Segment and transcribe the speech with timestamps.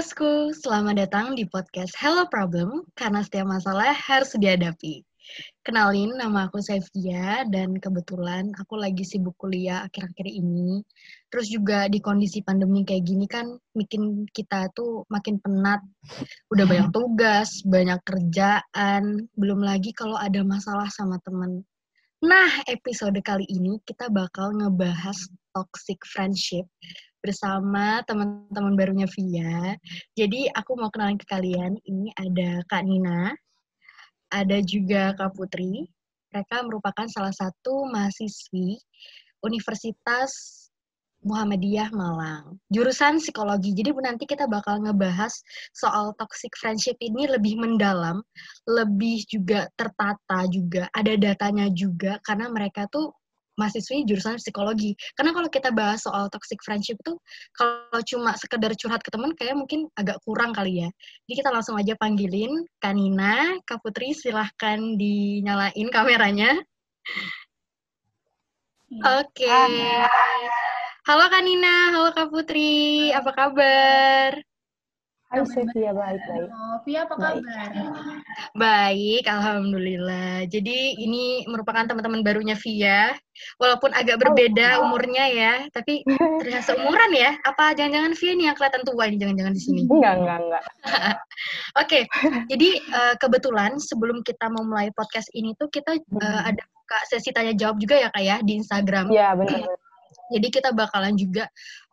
[0.00, 5.04] bosku, selamat datang di podcast Hello Problem, karena setiap masalah harus dihadapi.
[5.60, 10.80] Kenalin, nama aku Sevia, dan kebetulan aku lagi sibuk kuliah akhir-akhir ini.
[11.28, 15.84] Terus juga di kondisi pandemi kayak gini kan, bikin kita tuh makin penat.
[16.48, 21.60] Udah banyak tugas, banyak kerjaan, belum lagi kalau ada masalah sama temen.
[22.24, 26.64] Nah, episode kali ini kita bakal ngebahas toxic friendship
[27.20, 29.76] bersama teman-teman barunya Via.
[30.16, 33.32] Jadi aku mau kenalin ke kalian, ini ada Kak Nina,
[34.32, 35.86] ada juga Kak Putri.
[36.30, 38.78] Mereka merupakan salah satu mahasiswi
[39.42, 40.60] Universitas
[41.20, 42.56] Muhammadiyah Malang.
[42.72, 43.76] Jurusan psikologi.
[43.76, 45.32] Jadi nanti kita bakal ngebahas
[45.76, 48.24] soal toxic friendship ini lebih mendalam,
[48.64, 53.12] lebih juga tertata juga, ada datanya juga karena mereka tuh
[53.60, 54.96] mahasiswi jurusan psikologi.
[55.12, 57.12] Karena kalau kita bahas soal toxic friendship itu
[57.52, 60.88] kalau cuma sekedar curhat ke teman kayak mungkin agak kurang kali ya.
[61.28, 66.56] Jadi kita langsung aja panggilin Kanina, Kak Putri silahkan dinyalain kameranya.
[68.88, 69.22] Iya.
[69.22, 69.44] Oke.
[69.44, 70.02] Okay.
[71.06, 74.49] Halo Kanina, halo Kak Putri, apa kabar?
[75.30, 76.50] Hai Sevia, baik baik.
[76.82, 77.70] Via apa kabar?
[78.58, 80.42] Baik, alhamdulillah.
[80.50, 83.14] Jadi ini merupakan teman-teman barunya Via,
[83.62, 86.02] walaupun agak berbeda oh, umurnya ya, tapi
[86.42, 87.38] terlihat seumuran ya.
[87.46, 89.82] Apa jangan-jangan Via nih yang kelihatan tua ini jangan-jangan di sini?
[89.86, 90.64] Enggak, enggak, enggak.
[90.90, 91.14] Oke,
[91.78, 92.02] okay.
[92.50, 97.30] jadi uh, kebetulan sebelum kita mau mulai podcast ini tuh kita uh, ada buka sesi
[97.30, 99.14] tanya jawab juga ya kak ya di Instagram.
[99.14, 99.78] Iya benar.
[100.34, 101.46] Jadi kita bakalan juga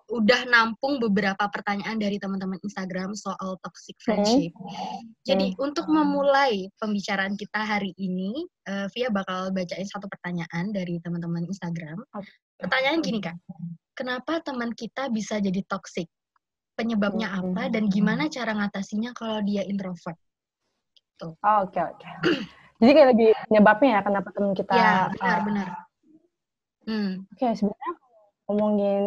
[0.07, 4.55] udah nampung beberapa pertanyaan dari teman-teman Instagram soal toxic friendship.
[4.55, 5.03] Hmm.
[5.27, 5.59] Jadi hmm.
[5.59, 11.99] untuk memulai pembicaraan kita hari ini, uh, Via bakal bacain satu pertanyaan dari teman-teman Instagram.
[12.55, 13.35] Pertanyaan gini kak,
[13.99, 16.07] kenapa teman kita bisa jadi toxic?
[16.77, 20.15] Penyebabnya apa dan gimana cara ngatasinya kalau dia introvert?
[21.25, 21.73] Oke oh, oke.
[21.73, 22.13] Okay, okay.
[22.77, 24.71] jadi kayak lebih penyebabnya ya kenapa teman kita?
[24.77, 25.67] Ya benar uh, benar.
[26.85, 27.11] Hmm.
[27.33, 27.93] Oke okay, sebenarnya
[28.47, 29.03] ngomongin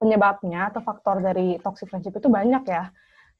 [0.00, 2.88] penyebabnya atau faktor dari toxic friendship itu banyak ya.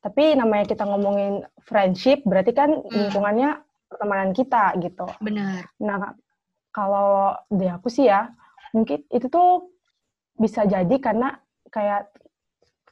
[0.05, 2.93] Tapi namanya kita ngomongin friendship berarti kan hmm.
[2.93, 3.57] lingkungannya
[3.89, 5.09] pertemanan kita gitu.
[5.25, 5.67] Benar.
[5.81, 6.15] Nah,
[6.71, 8.29] kalau di aku sih ya,
[8.77, 9.73] mungkin itu tuh
[10.37, 11.41] bisa jadi karena
[11.73, 12.13] kayak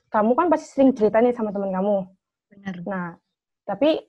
[0.09, 1.97] kamu kan pasti sering cerita nih sama teman kamu.
[2.57, 2.75] Benar.
[2.89, 3.07] Nah,
[3.69, 4.01] tapi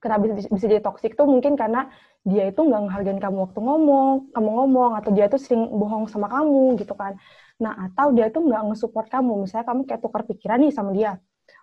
[0.00, 1.92] kenapa bisa, bisa jadi toxic tuh mungkin karena
[2.26, 6.26] dia itu nggak menghargai kamu waktu ngomong, kamu ngomong, atau dia tuh sering bohong sama
[6.26, 7.14] kamu gitu kan.
[7.56, 9.48] Nah, atau dia tuh nggak nge-support kamu.
[9.48, 11.16] Misalnya kamu kayak tukar pikiran nih sama dia.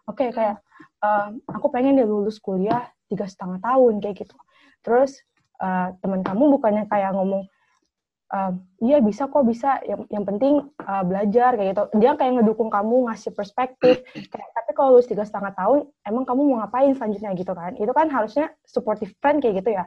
[0.09, 0.58] Oke, okay, kayak
[1.04, 4.36] uh, aku pengen dia lulus kuliah tiga setengah tahun kayak gitu.
[4.82, 5.22] Terus
[5.62, 7.46] uh, teman kamu bukannya kayak ngomong,
[8.34, 8.52] uh,
[8.82, 9.80] iya bisa kok bisa.
[9.86, 11.84] Yang, yang penting uh, belajar kayak gitu.
[12.02, 14.02] Dia kayak ngedukung kamu, ngasih perspektif.
[14.12, 17.78] Kayak, tapi kalau lulus tiga setengah tahun, emang kamu mau ngapain selanjutnya gitu kan?
[17.78, 19.86] Itu kan harusnya supportive friend kayak gitu ya.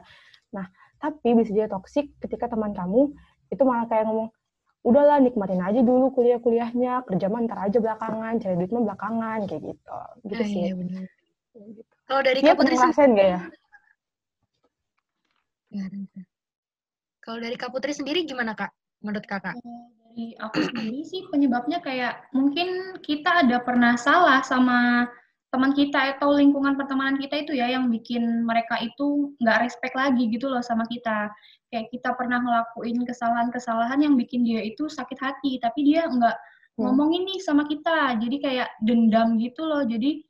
[0.55, 3.13] Nah, tapi bisa jadi toxic ketika teman kamu
[3.53, 4.33] itu malah kayak ngomong,
[4.87, 9.61] udahlah nikmatin aja dulu kuliah-kuliahnya kerja mah ntar aja belakangan cari duit mah belakangan kayak
[9.75, 9.99] gitu.
[10.31, 10.63] Gitu ah, sih.
[10.63, 11.03] iya, benar.
[11.57, 11.81] Gitu.
[12.07, 13.41] kalau dari ya, Putri sendiri gak ya?
[17.19, 18.71] Kalau dari Kak Putri sendiri gimana Kak?
[19.03, 19.59] Menurut Kakak?
[19.59, 25.11] Dari aku sendiri sih penyebabnya kayak mungkin kita ada pernah salah sama
[25.57, 30.29] teman kita atau lingkungan pertemanan kita itu ya yang bikin mereka itu nggak respect lagi
[30.29, 31.33] gitu loh sama kita.
[31.73, 36.85] Kayak kita pernah ngelakuin kesalahan-kesalahan yang bikin dia itu sakit hati tapi dia nggak hmm.
[36.85, 38.21] ngomongin nih sama kita.
[38.21, 39.81] Jadi kayak dendam gitu loh.
[39.81, 40.21] Jadi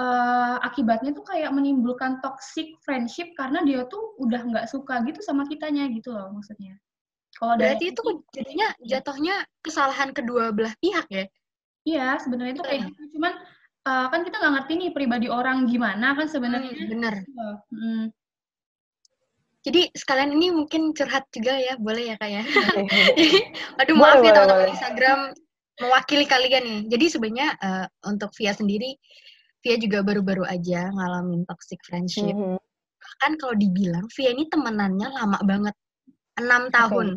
[0.00, 5.44] uh, akibatnya tuh kayak menimbulkan toxic friendship karena dia tuh udah nggak suka gitu sama
[5.44, 6.80] kitanya gitu loh maksudnya.
[7.36, 11.28] Kalau berarti itu jadinya jatuhnya kesalahan kedua belah pihak ya?
[11.84, 13.20] Iya sebenarnya itu kayak gitu.
[13.20, 13.36] Cuman
[13.84, 16.72] uh, kan kita nggak ngerti nih pribadi orang gimana kan sebenarnya.
[16.72, 17.14] Hmm, bener.
[17.70, 18.04] Hmm.
[19.64, 22.42] Jadi sekalian ini mungkin curhat juga ya, boleh ya kak ya?
[23.80, 25.20] Aduh maaf boleh, ya teman-teman Instagram
[25.80, 26.80] mewakili kalian nih.
[26.92, 28.92] Jadi sebenarnya uh, untuk Via sendiri,
[29.64, 32.36] Via juga baru-baru aja ngalamin toxic friendship.
[32.36, 32.60] Mm -hmm.
[33.00, 35.74] Bahkan kalau dibilang Via ini temenannya lama banget,
[36.36, 37.16] enam tahun,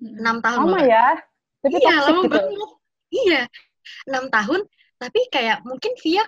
[0.00, 0.46] enam okay.
[0.48, 0.68] tahun.
[0.72, 1.06] Lama ya?
[1.60, 2.32] Tapi iya lama gitu.
[2.32, 2.70] banget.
[3.14, 3.42] Iya,
[4.08, 4.60] enam tahun
[5.04, 6.24] tapi kayak mungkin Via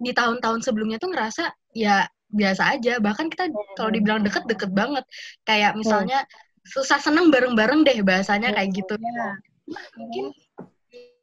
[0.00, 2.96] di tahun-tahun sebelumnya tuh ngerasa ya biasa aja.
[2.96, 5.04] Bahkan kita kalau dibilang deket deket banget.
[5.44, 6.24] Kayak misalnya
[6.64, 8.94] susah seneng bareng-bareng deh bahasanya kayak gitu.
[8.96, 9.36] Ya.
[9.98, 10.30] mungkin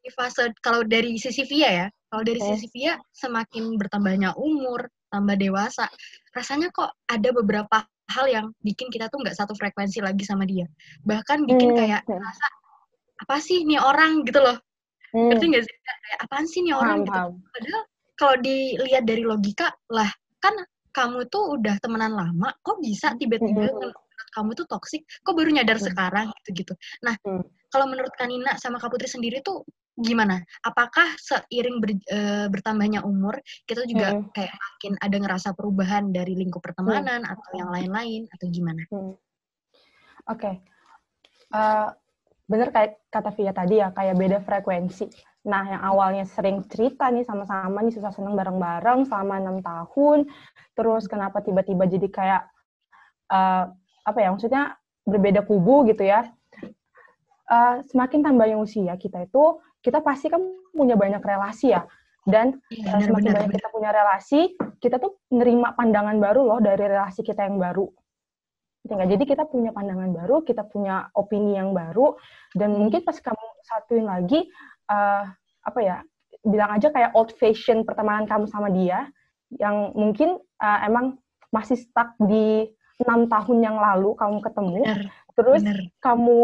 [0.04, 5.40] di fase kalau dari sisi Via ya kalau dari sisi Via semakin bertambahnya umur tambah
[5.40, 5.88] dewasa
[6.36, 10.68] rasanya kok ada beberapa hal yang bikin kita tuh nggak satu frekuensi lagi sama dia.
[11.08, 12.48] Bahkan bikin kayak rasa
[13.24, 14.28] apa sih nih orang?
[14.28, 14.60] gitu loh
[15.14, 15.30] Hmm.
[15.30, 15.76] Ngerti gak sih?
[15.78, 17.22] Kayak apaan sih nih orang gitu.
[17.54, 17.84] Padahal
[18.18, 20.10] kalau dilihat dari logika lah
[20.42, 20.54] kan
[20.94, 23.90] kamu tuh udah temenan lama kok bisa tiba-tiba Hmm.
[24.34, 25.88] kamu tuh toksik kok baru nyadar Hmm.
[25.90, 27.42] sekarang gitu gitu nah Hmm.
[27.74, 29.66] kalau menurut Kanina sama Kak Putri sendiri tuh
[29.98, 34.30] gimana apakah seiring ber- eh, bertambahnya umur kita juga Hmm.
[34.38, 39.18] kayak makin ada ngerasa perubahan dari lingkup pertemanan atau yang lain-lain atau gimana Hmm.
[40.30, 40.62] Oke,
[41.54, 41.90] Eh,
[42.44, 45.08] bener kayak kata Via tadi ya, kayak beda frekuensi.
[45.44, 50.28] Nah, yang awalnya sering cerita nih sama-sama nih susah seneng bareng-bareng selama enam tahun,
[50.76, 52.42] terus kenapa tiba-tiba jadi kayak
[53.32, 53.66] eh,
[54.08, 54.32] apa ya?
[54.32, 56.32] Maksudnya berbeda kubu gitu ya.
[57.52, 60.40] Eh, semakin tambahnya usia kita itu, kita pasti kan
[60.72, 61.84] punya banyak relasi ya.
[62.24, 67.20] Dan eh, semakin banyak kita punya relasi, kita tuh nerima pandangan baru loh dari relasi
[67.20, 67.88] kita yang baru.
[68.84, 69.12] Ngerti nggak?
[69.16, 72.20] Jadi kita punya pandangan baru, kita punya opini yang baru,
[72.52, 74.44] dan mungkin pas kamu satuin lagi,
[74.92, 75.24] eh,
[75.64, 76.04] apa ya,
[76.44, 79.08] bilang aja kayak old fashion pertemanan kamu sama dia,
[79.56, 81.16] yang mungkin eh, emang
[81.56, 82.68] masih stuck di
[83.00, 85.02] enam tahun yang lalu kamu ketemu, benar
[85.34, 86.40] terus benar kamu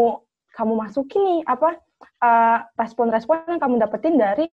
[0.50, 1.68] kamu masukin nih apa
[2.00, 4.48] eh, respon-respon yang kamu dapetin dari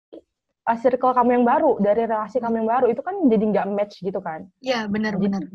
[0.67, 4.03] eh, circle kamu yang baru, dari relasi kamu yang baru, itu kan jadi nggak match
[4.03, 4.51] gitu kan?
[4.59, 5.47] Iya, benar-benar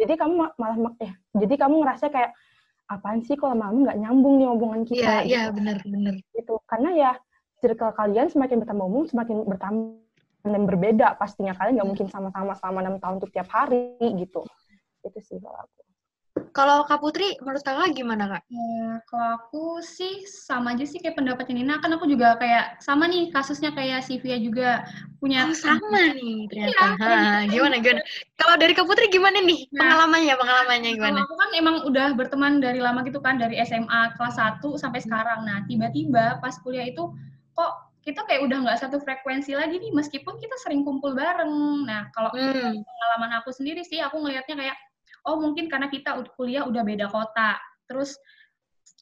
[0.00, 2.32] jadi kamu ma- malah eh jadi kamu ngerasa kayak
[2.90, 5.12] apaan sih kalau lama nggak nyambung nih omongan Iya, kita?
[5.24, 5.54] Iya, gitu.
[5.56, 6.14] benar-benar.
[6.36, 6.54] gitu.
[6.68, 7.12] Karena ya
[7.62, 9.96] circle kalian semakin bertambah umum semakin bertambah
[10.44, 11.56] dan berbeda pastinya.
[11.56, 14.44] Kalian nggak mungkin sama-sama selama enam tahun tuh tiap hari gitu.
[15.00, 15.83] Itu sih kalau aku
[16.54, 18.42] Kalau Kak Putri, menurut kakak gimana kak?
[18.46, 21.82] Ya, kalau aku sih sama aja sih kayak pendapatnya Nina.
[21.82, 24.86] Kan aku juga kayak sama nih kasusnya kayak Sivia juga
[25.18, 26.94] punya Oh, sama nih ternyata.
[26.94, 28.00] Iya, Ha, gimana gimana?
[28.38, 29.82] Kalau dari Kak Putri gimana nih Nah.
[29.82, 30.34] pengalamannya?
[30.38, 31.20] Pengalamannya Kalau gimana?
[31.26, 35.42] aku kan emang udah berteman dari lama gitu kan, dari SMA kelas 1 sampai sekarang.
[35.42, 37.10] Nah, tiba-tiba pas kuliah itu
[37.58, 37.72] kok
[38.06, 41.82] kita kayak udah nggak satu frekuensi lagi nih, meskipun kita sering kumpul bareng.
[41.82, 42.78] Nah, kalau Hmm.
[42.78, 44.76] pengalaman aku sendiri sih, aku ngelihatnya kayak,
[45.24, 47.56] oh mungkin karena kita kuliah udah beda kota.
[47.88, 48.16] Terus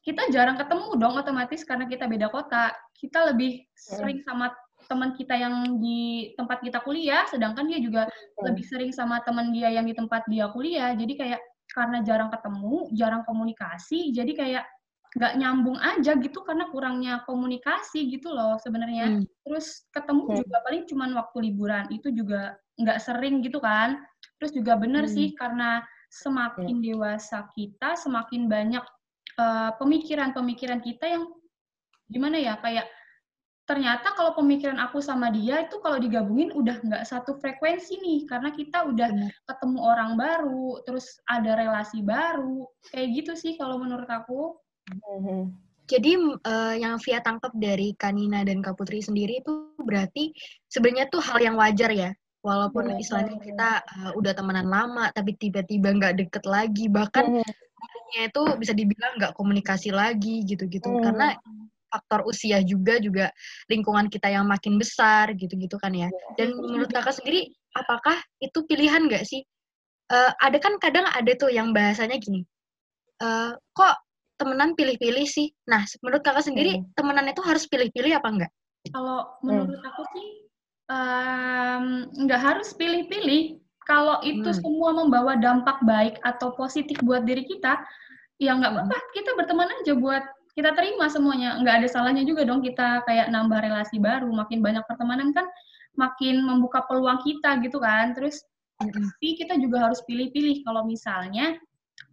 [0.03, 2.75] kita jarang ketemu dong otomatis karena kita beda kota.
[2.95, 4.51] Kita lebih sering sama
[4.91, 8.11] teman kita yang di tempat kita kuliah, sedangkan dia juga
[8.43, 10.91] lebih sering sama teman dia yang di tempat dia kuliah.
[10.95, 11.41] Jadi kayak
[11.71, 14.65] karena jarang ketemu, jarang komunikasi, jadi kayak
[15.13, 19.21] nggak nyambung aja gitu karena kurangnya komunikasi gitu loh sebenarnya.
[19.21, 19.25] Hmm.
[19.45, 20.37] Terus ketemu Hmm.
[20.41, 24.01] juga paling cuman waktu liburan, itu juga nggak sering gitu kan.
[24.41, 25.13] Terus juga bener Hmm.
[25.13, 28.85] sih karena semakin dewasa kita, semakin banyak
[29.41, 31.25] eh, pemikiran-pemikiran kita yang
[32.13, 32.85] gimana ya kayak
[33.65, 38.53] ternyata kalau pemikiran aku sama dia itu kalau digabungin udah nggak satu frekuensi nih karena
[38.53, 39.33] kita udah Benar.
[39.49, 44.61] ketemu orang baru terus ada relasi baru kayak gitu sih kalau menurut aku
[44.91, 45.41] Mhm.
[45.83, 46.13] Jadi
[46.47, 50.33] eh, yang Via tangkap dari Kanina dan Kak Putri sendiri itu berarti
[50.71, 52.11] sebenarnya tuh hal yang wajar ya.
[52.43, 53.45] Walaupun Iya, istilahnya iya.
[53.47, 57.47] kita eh, udah temenan lama, tapi tiba-tiba nggak deket lagi, bahkan Mhm.
[57.83, 60.91] dulunya itu bisa dibilang nggak komunikasi lagi gitu-gitu.
[60.91, 61.03] Hmm.
[61.07, 61.27] Karena
[61.93, 63.31] faktor usia juga juga
[63.69, 66.11] lingkungan kita yang makin besar gitu-gitu kan ya.
[66.35, 69.47] Dan menurut kakak sendiri, apakah itu pilihan nggak sih?
[70.11, 72.43] Eh, ada kan kadang ada tuh yang bahasanya gini,
[73.23, 73.95] eh, kok
[74.35, 75.55] temenan pilih-pilih sih?
[75.71, 76.91] Nah, menurut kakak sendiri, Hmm.
[76.99, 78.53] temenan itu harus pilih-pilih apa enggak?
[78.91, 80.42] kalau menurut aku sih
[82.17, 84.61] nggak harus pilih-pilih kalau itu Hmm.
[84.63, 87.83] semua membawa dampak baik atau positif buat diri kita
[88.39, 88.81] ya nggak Hmm.
[88.87, 90.23] apa-apa kita berteman aja buat
[90.53, 94.85] kita terima semuanya nggak ada salahnya juga dong kita kayak nambah relasi baru makin banyak
[94.85, 95.49] pertemanan kan
[95.97, 98.45] makin membuka peluang kita gitu kan terus
[98.81, 98.93] Mm-mm.
[98.93, 101.57] tapi kita juga harus pilih-pilih kalau misalnya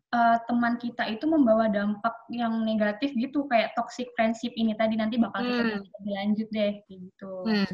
[0.09, 5.21] eh, teman kita itu membawa dampak yang negatif gitu kayak toxic friendship ini tadi nanti
[5.21, 5.85] bakal kita Hmm.
[6.01, 7.33] lanjut deh gitu.
[7.45, 7.69] Hmm.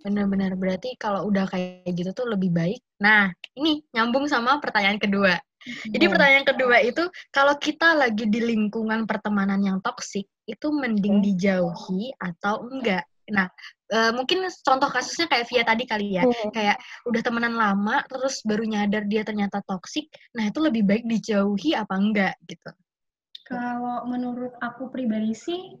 [0.00, 2.80] Benar-benar berarti kalau udah kayak gitu tuh lebih baik.
[3.04, 5.36] Nah, ini nyambung sama pertanyaan kedua.
[5.92, 6.12] Jadi Hmm.
[6.16, 11.24] pertanyaan kedua itu kalau kita lagi di lingkungan pertemanan yang toksik, itu mending Hmm.
[11.24, 13.04] dijauhi atau enggak?
[13.28, 13.46] Nah,
[13.92, 16.48] eh, mungkin contoh kasusnya kayak Via tadi kali ya, Mhm.
[16.50, 20.08] kayak udah temenan lama terus baru nyadar dia ternyata toksik.
[20.32, 22.72] Nah, itu lebih baik dijauhi apa enggak gitu.
[23.44, 25.76] Kalau menurut aku pribadi sih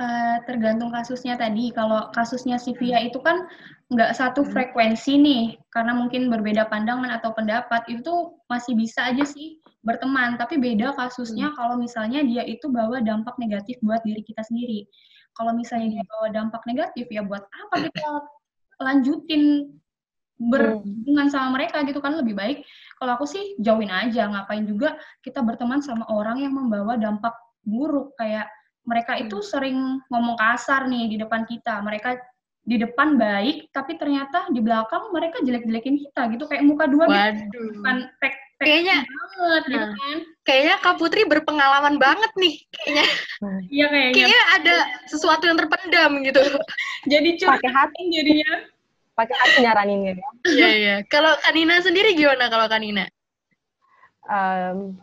[0.00, 1.74] eh, tergantung kasusnya tadi.
[1.74, 3.44] Kalau kasusnya si Via itu kan
[3.92, 4.50] nggak satu Hmm.
[4.52, 10.40] frekuensi nih, karena mungkin berbeda pandangan atau pendapat itu masih bisa aja sih berteman.
[10.40, 14.88] Tapi beda kasusnya kalau misalnya dia itu bawa dampak negatif buat diri kita sendiri.
[15.32, 18.04] Kalau misalnya dia bawa dampak negatif ya buat apa kita
[18.80, 19.72] lanjutin
[20.42, 22.66] berhubungan sama mereka gitu kan lebih baik
[22.98, 27.30] kalau aku sih jauhin aja ngapain juga kita berteman sama orang yang membawa dampak
[27.62, 28.50] buruk kayak
[28.82, 32.18] mereka itu sering ngomong kasar nih di depan kita mereka
[32.62, 37.18] di depan baik, tapi ternyata di belakang mereka jelek-jelekin kita gitu kayak muka dua gitu.
[37.58, 37.68] Waduh.
[37.82, 39.90] Bukan pek Kayaknya banget gitu Nah.
[39.90, 40.18] kan.
[40.46, 42.54] kayaknya Kak Putri berpengalaman banget nih.
[42.70, 43.04] Kayaknya
[43.74, 44.14] Iya kayaknya.
[44.14, 44.74] kayaknya ada
[45.06, 46.38] sesuatu yang terpendam gitu.
[47.10, 48.52] Jadi curhat pakai hati jadinya.
[49.12, 50.94] pakai hati nyaraninnya ya Iya iya.
[51.04, 53.02] Kalau Kanina sendiri gimana kalau Kanina?
[54.24, 54.94] Em,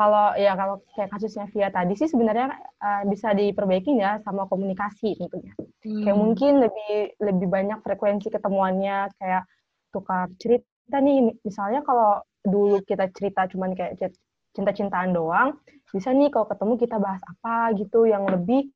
[0.00, 5.20] kalau ya kalau kayak kasusnya Via tadi sih sebenarnya eh, bisa diperbaiki ya sama komunikasi
[5.20, 5.52] tentunya.
[5.84, 6.24] Kayak Hmm.
[6.24, 9.44] mungkin lebih lebih banyak frekuensi ketemuannya kayak
[9.92, 11.36] tukar cerita nih.
[11.44, 14.16] Misalnya kalau dulu kita cerita cuman kayak
[14.56, 15.60] cinta-cintaan doang
[15.92, 18.72] bisa nih kalau ketemu kita bahas apa gitu yang lebih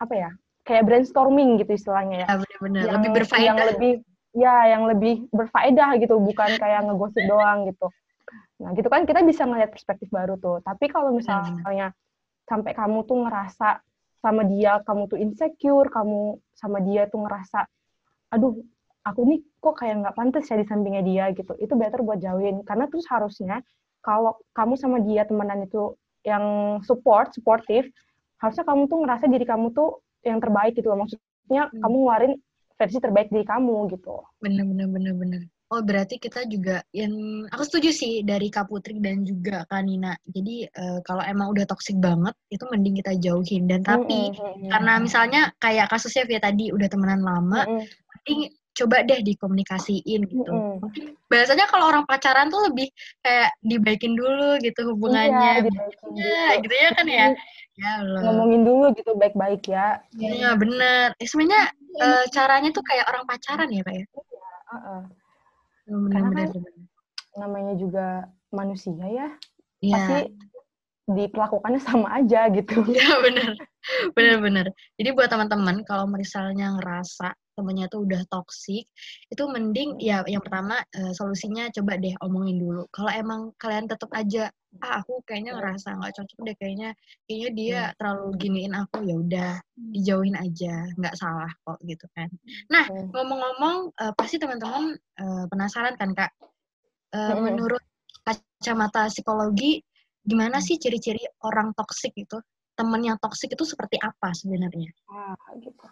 [0.00, 0.30] apa ya
[0.64, 2.26] kayak brainstorming gitu istilahnya ya.
[2.32, 3.66] Ya benar-benar yang, lebih yang berfaedah.
[3.76, 3.92] lebih
[4.36, 7.92] ya yang lebih berfaedah gitu bukan kayak ngegosip doang gitu
[8.56, 10.64] nah gitu kan kita bisa ngeliat perspektif baru tuh.
[10.64, 11.92] Tapi kalau misalnya
[12.48, 13.84] sampai kamu tuh ngerasa
[14.22, 17.68] sama dia kamu tuh insecure kamu sama dia tuh ngerasa
[18.32, 18.56] aduh
[19.06, 21.52] aku nih kok kayak nggak pantas ya di sampingnya dia gitu.
[21.60, 22.64] Itu better buat jauhin.
[22.64, 23.60] Karena terus harusnya
[24.00, 25.94] kalau kamu sama dia temenan itu
[26.26, 27.86] yang support supportive
[28.42, 31.78] harusnya kamu tuh ngerasa diri kamu tuh yang terbaik gitu maksudnya Hmm.
[31.86, 32.32] kamu ngeluarin
[32.76, 34.26] versi terbaik diri kamu gitu.
[34.42, 35.42] Bener-bener bener-bener.
[35.66, 40.14] Oh berarti kita juga yang aku setuju sih dari Kak Putri dan juga Kak Nina.
[40.22, 43.66] Jadi eh, kalau emang udah toksik banget itu mending kita jauhin.
[43.66, 48.40] Dan tapi Mm-mm, karena misalnya kayak kasusnya Via tadi udah temenan lama, mm-mm, mending
[48.78, 50.46] coba deh dikomunikasiin gitu.
[50.54, 50.78] mm-mm.
[50.86, 52.86] Mungkin biasanya kalau orang pacaran tuh lebih
[53.26, 55.66] kayak dibaikin dulu gitu hubungannya.
[55.66, 57.26] Iya, dibaikin Ya, gitu ya kan ya.
[57.76, 58.22] Ya Allah.
[58.22, 61.12] ngomongin dulu gitu baik-baik ya Iya bener.
[61.18, 64.06] Eh, sebenarnya eh, caranya tuh kayak orang pacaran ya kak ya.
[64.70, 65.25] Heeh.
[65.86, 66.52] Karena kan-
[67.36, 68.06] namanya juga
[68.50, 69.28] manusia ya
[69.78, 69.94] Iya.
[69.94, 70.18] pasti
[71.06, 73.50] diperlakukannya sama aja gitu Iya bener,
[74.16, 74.66] bener-bener.
[74.98, 78.84] Jadi buat teman-teman kalau misalnya ngerasa temennya tuh udah toksik,
[79.32, 82.84] itu mending ya yang pertama eh, solusinya coba deh omongin dulu.
[82.92, 84.50] Kalau emang kalian tetap aja,
[84.84, 86.90] ah aku kayaknya ngerasa nggak cocok deh, kayaknya
[87.24, 89.52] kayaknya dia terlalu giniin aku, ya udah
[89.96, 92.28] dijauhin aja, nggak salah kok gitu kan.
[92.68, 93.08] Nah Hmm.
[93.14, 96.32] ngomong-ngomong, eh, pasti teman-teman eh, penasaran kan kak?
[97.16, 97.40] Mm-mm.
[97.48, 97.80] menurut
[98.26, 99.80] kacamata psikologi,
[100.26, 102.36] gimana sih ciri-ciri orang toksik itu?
[102.76, 104.92] Temen yang toksik itu seperti apa sebenarnya?
[105.08, 105.86] Ah, gitu.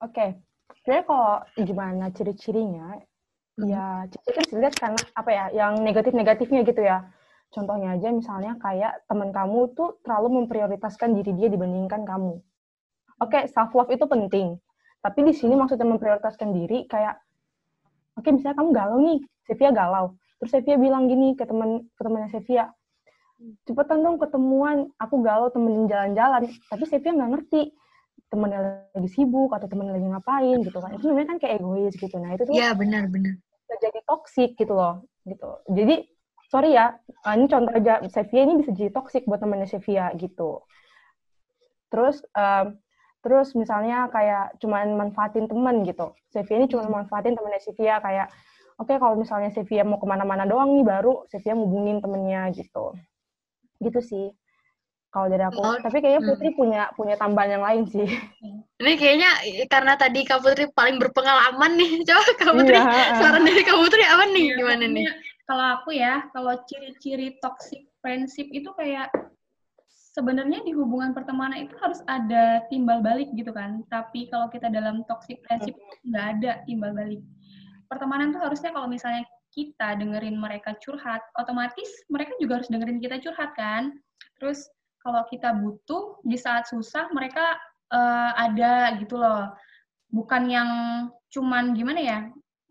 [0.00, 0.40] Oke.
[0.80, 2.96] Sebenarnya kalau gimana ciri-cirinya,
[3.52, 3.68] Hmm.
[3.68, 7.04] ya ciri kan dilihat karena apa ya, yang negatif-negatifnya gitu ya.
[7.52, 12.40] Contohnya aja misalnya kayak teman kamu tuh terlalu memprioritaskan diri dia dibandingkan kamu.
[13.20, 14.56] Oke, self love itu penting.
[15.04, 17.20] Tapi di sini maksudnya memprioritaskan diri kayak
[18.16, 20.16] oke misalnya kamu galau nih, Sevia galau.
[20.40, 22.72] Terus Sevia bilang gini ke teman ke temannya Sevia,
[23.66, 26.48] cepetan dong ketemuan, aku galau temenin jalan-jalan.
[26.70, 27.60] Tapi Sevia nggak ngerti
[28.32, 30.90] temennya lagi sibuk atau temennya lagi ngapain gitu kan.
[30.96, 32.16] Itu sebenarnya kan kayak egois gitu.
[32.16, 33.36] Nah itu tuh Iya benar-benar.
[33.62, 36.02] bisa jadi toksik gitu loh gitu jadi
[36.50, 40.60] sorry ya ah, ini contoh aja Sevia ini bisa jadi toksik buat temannya Sevia gitu
[41.88, 42.76] terus em,
[43.22, 48.28] terus misalnya kayak cuman manfaatin teman gitu Sevia ini cuma manfaatin temannya Sevia kayak
[48.76, 52.92] oke kalau misalnya Sevia mau ke mana-mana doang nih baru Sevia ngubungin temennya gitu
[53.82, 54.26] gitu sih
[55.12, 56.30] kalau dari aku Oh, tapi kayaknya hmm.
[56.32, 58.08] Putri punya punya tambahan yang lain sih
[58.80, 61.90] Ini kayaknya eh, karena tadi Kak Putri paling berpengalaman nih.
[62.08, 63.18] Coba Kak Putri, Iya, heeh.
[63.22, 64.46] saran dari Kak Putri apa nih?
[64.50, 65.06] Iya, Gimana nih?
[65.46, 69.14] Kalau aku ya, kalau ciri-ciri toxic friendship itu kayak
[70.18, 73.86] sebenarnya di hubungan pertemanan itu harus ada timbal balik gitu kan.
[73.86, 77.22] Tapi kalau kita dalam toxic friendship nggak ada timbal balik.
[77.86, 79.22] Pertemanan tuh harusnya kalau misalnya
[79.52, 83.92] kita dengerin mereka curhat, otomatis mereka juga harus dengerin kita curhat kan.
[84.40, 84.66] Terus
[85.04, 87.60] kalau kita butuh di saat susah mereka
[87.92, 89.52] eh, ada gitu loh.
[90.08, 90.68] Bukan yang
[91.28, 92.18] cuman gimana ya?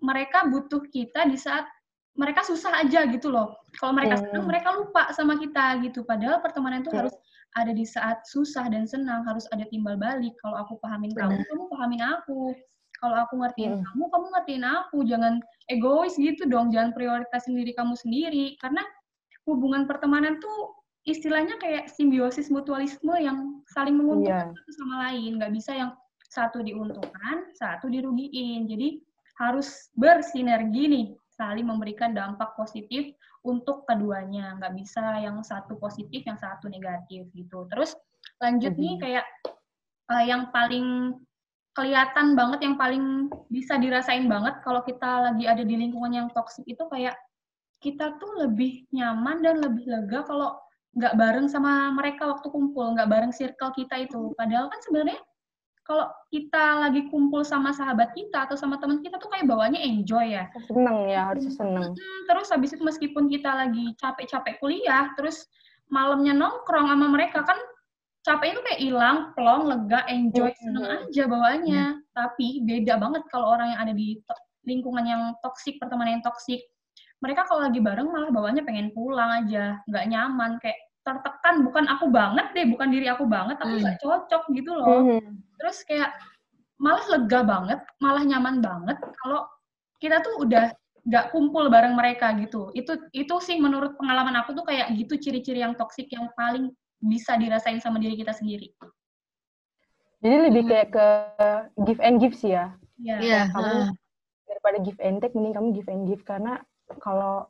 [0.01, 1.69] Mereka butuh kita di saat
[2.17, 3.53] mereka susah aja gitu loh.
[3.77, 4.23] Kalau mereka Hmm.
[4.27, 6.01] senang, mereka lupa sama kita gitu.
[6.03, 7.05] Padahal pertemanan itu Hmm.
[7.05, 7.15] harus
[7.55, 10.33] ada di saat susah dan senang, harus ada timbal balik.
[10.41, 12.55] Kalau aku pahamin kamu, kamu pahamin aku.
[13.01, 13.83] Kalau aku ngertiin Hmm.
[13.83, 14.97] kamu, kamu ngertiin aku.
[15.09, 15.33] Jangan
[15.67, 18.55] egois gitu dong, jangan prioritasin diri kamu sendiri.
[18.61, 18.85] Karena
[19.49, 20.77] hubungan pertemanan tuh
[21.09, 24.57] istilahnya kayak simbiosis mutualisme yang saling menguntungkan Iya.
[24.61, 25.41] satu sama lain.
[25.41, 25.91] Nggak bisa yang
[26.29, 28.69] satu diuntungkan, satu dirugiin.
[28.69, 29.01] Jadi
[29.41, 34.61] harus bersinergi nih, saling memberikan dampak positif untuk keduanya.
[34.61, 37.65] Nggak bisa yang satu positif, yang satu negatif gitu.
[37.73, 37.97] Terus
[38.37, 39.25] lanjut nih kayak
[40.13, 41.17] eh, yang paling
[41.71, 46.67] kelihatan banget, yang paling bisa dirasain banget kalau kita lagi ada di lingkungan yang toksik
[46.67, 47.15] itu kayak
[47.81, 50.59] kita tuh lebih nyaman dan lebih lega kalau
[50.91, 54.35] nggak bareng sama mereka waktu kumpul, nggak bareng circle kita itu.
[54.35, 55.19] Padahal kan sebenarnya
[55.81, 60.35] kalau kita lagi kumpul sama sahabat kita atau sama teman kita tuh kayak bawanya enjoy
[60.35, 60.51] ya.
[60.67, 61.95] Seneng ya, harus seneng.
[62.27, 65.47] Terus habis itu meskipun kita lagi capek-capek kuliah, terus
[65.89, 67.57] malamnya nongkrong sama mereka kan
[68.21, 71.83] capeknya tuh kayak hilang, plong, lega, enjoy, seneng aja bawaannya.
[72.13, 74.17] Tapi beda banget kalau orang yang ada di
[74.65, 76.61] lingkungan yang toksik, pertemanan yang toksik.
[77.21, 82.13] Mereka kalau lagi bareng malah bawaannya pengen pulang aja, nggak nyaman, kayak tertekan bukan aku
[82.13, 85.17] banget deh, bukan diri aku banget, tapi nggak cocok gitu loh.
[85.57, 86.13] Terus kayak
[86.81, 89.45] malah lega banget, malah nyaman banget kalau
[90.01, 90.73] kita tuh udah
[91.05, 92.69] nggak kumpul bareng mereka gitu.
[92.77, 97.35] Itu itu sih menurut pengalaman aku tuh kayak gitu ciri-ciri yang toksik yang paling bisa
[97.35, 98.71] dirasain sama diri kita sendiri.
[100.21, 101.07] Jadi lebih kayak ke
[101.89, 102.77] give and give sih ya.
[103.01, 103.17] Iya.
[103.19, 103.45] Yeah.
[103.49, 103.97] Kamu
[104.45, 106.61] daripada give and take, mending kamu give and give karena
[107.01, 107.49] kalau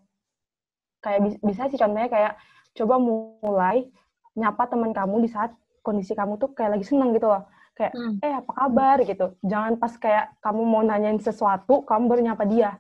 [1.02, 2.34] kayak bisa sih contohnya kayak
[2.78, 3.90] coba mulai
[4.38, 7.44] nyapa teman kamu di saat kondisi kamu tuh kayak lagi seneng gitu loh
[7.76, 8.22] kayak hmm.
[8.22, 12.78] eh apa kabar gitu jangan pas kayak kamu mau nanyain sesuatu kamu baru nyapa dia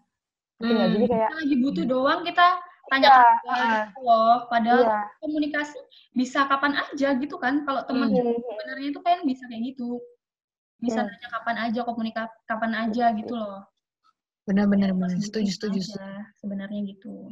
[0.61, 0.95] hmm.
[0.95, 2.47] jadi kayak kita lagi butuh doang kita
[2.91, 4.37] tanya ya, uh, loh.
[4.51, 4.99] Padahal iya.
[5.23, 5.79] komunikasi
[6.11, 7.63] bisa kapan aja gitu kan.
[7.63, 8.43] Kalau teman hmm.
[8.43, 10.03] sebenarnya itu kan bisa kayak gitu.
[10.83, 11.09] Bisa hmm.
[11.09, 13.63] tanya kapan aja komunikasi kapan aja gitu loh.
[14.43, 15.79] Benar-benar benar setuju setuju
[16.43, 17.31] sebenarnya gitu.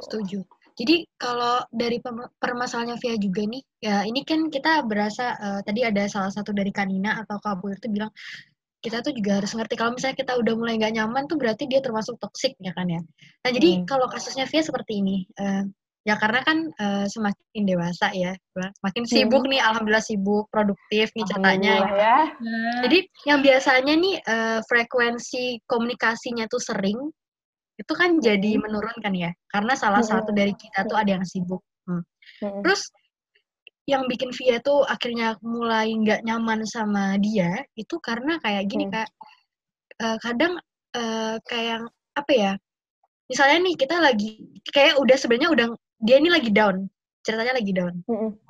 [0.00, 0.42] Setuju.
[0.80, 2.00] Jadi kalau dari
[2.40, 6.72] permasalahannya Via juga nih, ya ini kan kita berasa uh, tadi ada salah satu dari
[6.72, 8.08] Kanina atau Kabur itu bilang
[8.80, 11.84] kita tuh juga harus ngerti kalau misalnya kita udah mulai nggak nyaman tuh berarti dia
[11.84, 13.00] termasuk toksik ya kan ya.
[13.44, 13.84] Nah jadi hmm.
[13.84, 15.68] kalau kasusnya Via seperti ini, uh,
[16.08, 18.32] ya karena kan uh, semakin dewasa ya,
[18.80, 19.52] makin sibuk hmm.
[19.52, 21.74] nih, alhamdulillah sibuk, produktif nih catanya.
[21.92, 22.18] Ya.
[22.88, 26.96] Jadi yang biasanya nih uh, frekuensi komunikasinya tuh sering,
[27.80, 32.04] itu kan jadi menurunkan ya karena salah satu dari kita tuh ada yang sibuk hmm.
[32.60, 32.92] terus
[33.90, 39.10] yang bikin Via tuh akhirnya mulai nggak nyaman sama dia itu karena kayak gini kak.
[40.00, 40.56] Uh, kadang
[40.96, 41.84] uh, kayak
[42.16, 42.52] apa ya
[43.28, 44.30] misalnya nih kita lagi
[44.72, 45.66] kayak udah sebenarnya udah
[46.02, 46.88] dia ini lagi down
[47.20, 47.94] ceritanya lagi down.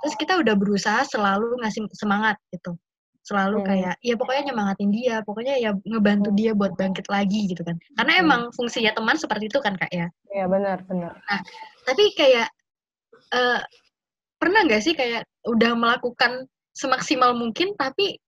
[0.05, 2.79] Terus kita udah berusaha selalu ngasih semangat gitu
[3.21, 3.67] selalu hmm.
[3.69, 7.77] kayak ya pokoknya nyemangatin dia pokoknya ya ngebantu dia buat bangkit lagi gitu kan.
[7.95, 8.23] Karena hmm.
[8.25, 10.09] emang fungsinya teman seperti itu kan kak ya.
[10.33, 11.15] Iya benar benar.
[11.15, 11.41] Nah
[11.85, 12.49] tapi kayak
[13.37, 13.61] uh,
[14.41, 16.45] pernah nggak sih kayak udah melakukan
[16.77, 18.21] semaksimal mungkin tapi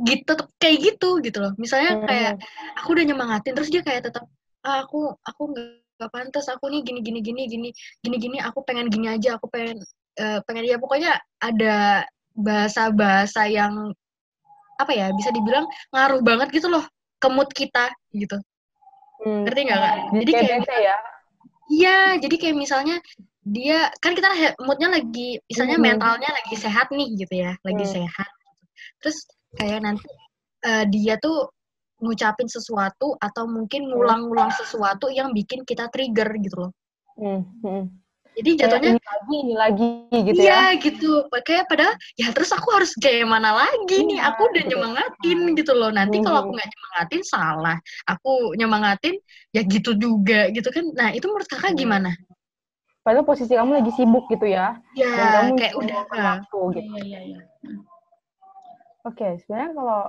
[0.00, 2.04] gitu tetap kayak gitu gitu loh misalnya hmm.
[2.08, 2.32] kayak
[2.80, 4.24] aku udah nyemangatin terus dia kayak tetap
[4.64, 7.68] ah, aku aku nggak pantas aku nih gini gini gini gini
[8.00, 9.84] gini gini aku pengen gini aja aku pengen
[10.16, 13.92] uh, pengen ya pokoknya ada bahasa-bahasa yang
[14.80, 16.82] apa ya bisa dibilang ngaruh banget gitu loh
[17.20, 18.40] ke mood kita gitu
[19.28, 19.44] hmm.
[19.44, 20.96] ngerti nggak kak jadi kayak ya
[21.68, 22.96] iya jadi kayak misalnya
[23.42, 25.84] dia kan kita moodnya lagi misalnya hmm.
[25.98, 27.92] mentalnya lagi sehat nih gitu ya lagi hmm.
[27.98, 28.30] sehat
[29.02, 29.26] terus
[29.58, 30.06] kayak nanti
[30.66, 31.50] uh, dia tuh
[32.02, 36.72] ngucapin sesuatu atau mungkin ngulang-ngulang sesuatu yang bikin kita trigger gitu loh.
[37.14, 37.46] Hmm.
[37.62, 37.84] Hmm.
[38.32, 39.90] Jadi jatuhnya ini lagi, ini lagi
[40.24, 40.56] gitu iya, ya.
[40.72, 41.10] Iya gitu.
[41.44, 44.18] Kayak padahal ya terus aku harus kayak mana lagi nih?
[44.18, 45.90] Iya, aku udah nyemangatin gitu loh.
[45.92, 46.24] Nanti hmm.
[46.24, 47.76] kalau aku nggak nyemangatin salah.
[48.08, 49.14] Aku nyemangatin
[49.52, 50.84] ya gitu juga gitu kan.
[50.96, 52.16] Nah, itu menurut Kakak gimana?
[53.02, 54.78] Padahal posisi kamu lagi sibuk gitu ya.
[54.94, 56.92] Iya, kayak udah waktu gitu.
[57.02, 57.40] Iya, iya, iya.
[59.02, 60.02] Oke, okay, sebenarnya kalau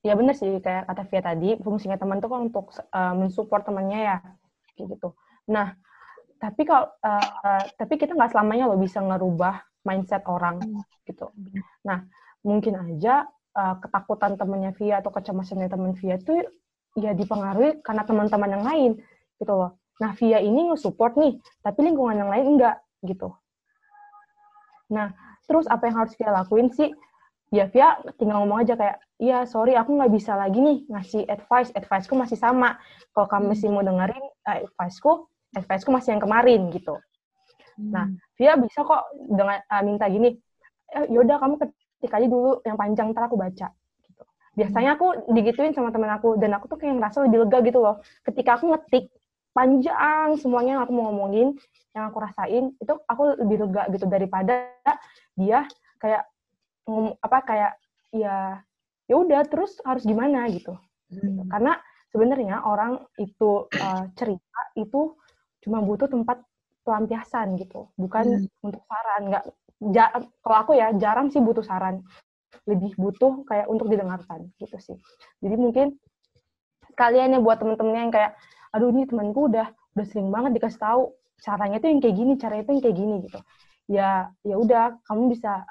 [0.00, 4.00] ya benar sih kayak kata Via tadi, fungsinya teman tuh kan untuk uh, mensupport temannya
[4.08, 4.16] ya.
[4.72, 5.08] Kayak gitu.
[5.52, 5.76] Nah,
[6.44, 10.84] tapi kalau uh, tapi kita nggak selamanya loh bisa ngerubah mindset orang hmm.
[11.08, 11.32] gitu
[11.80, 12.04] nah
[12.44, 13.24] mungkin aja
[13.56, 16.44] uh, ketakutan temannya Via atau kecemasannya teman Via itu
[17.00, 18.92] ya dipengaruhi karena teman-teman yang lain
[19.40, 22.76] gitu loh nah Via ini nge-support nih tapi lingkungan yang lain enggak
[23.06, 23.34] gitu
[24.90, 25.14] nah
[25.46, 26.90] terus apa yang harus Via lakuin sih
[27.54, 31.70] ya Via tinggal ngomong aja kayak iya sorry aku nggak bisa lagi nih ngasih advice
[31.72, 32.76] adviceku masih sama
[33.14, 36.98] kalau kamu masih mau dengerin uh, adviceku advice masih yang kemarin gitu.
[37.78, 37.90] Nah, hmm.
[37.94, 40.34] Nah, Via bisa kok dengan uh, minta gini,
[40.94, 43.70] eh, yaudah kamu ketik aja dulu yang panjang, ntar aku baca.
[44.02, 44.22] Gitu.
[44.58, 48.02] Biasanya aku digituin sama temen aku, dan aku tuh kayak ngerasa lebih lega gitu loh.
[48.26, 49.10] Ketika aku ngetik
[49.54, 51.54] panjang semuanya yang aku mau ngomongin,
[51.94, 54.68] yang aku rasain, itu aku lebih lega gitu daripada
[55.38, 55.64] dia
[56.02, 56.26] kayak
[56.90, 57.72] ngom, apa kayak
[58.10, 58.60] ya
[59.06, 60.74] ya udah terus harus gimana gitu.
[61.08, 61.46] Hmm.
[61.46, 61.78] Karena
[62.10, 65.14] sebenarnya orang itu uh, cerita itu
[65.64, 66.44] cuma butuh tempat
[66.84, 68.66] pelampiasan gitu bukan hmm.
[68.66, 69.44] untuk saran nggak
[69.90, 70.04] ja,
[70.44, 72.04] kalau aku ya jarang sih butuh saran
[72.68, 74.96] lebih butuh kayak untuk didengarkan gitu sih
[75.40, 75.96] jadi mungkin
[76.94, 78.32] kalian ya buat temen-temennya yang kayak
[78.74, 81.02] aduh ini temanku udah udah sering banget dikasih tahu
[81.38, 83.40] caranya tuh yang kayak gini caranya tuh yang kayak gini gitu
[83.86, 84.10] ya
[84.42, 85.62] ya udah kamu bisa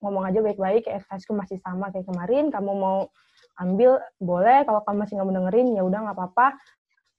[0.00, 3.12] ngomong aja baik-baik, advice-ku masih sama kayak kemarin, kamu mau
[3.60, 6.46] ambil boleh, kalau kamu masih nggak mau dengerin ya udah nggak apa-apa.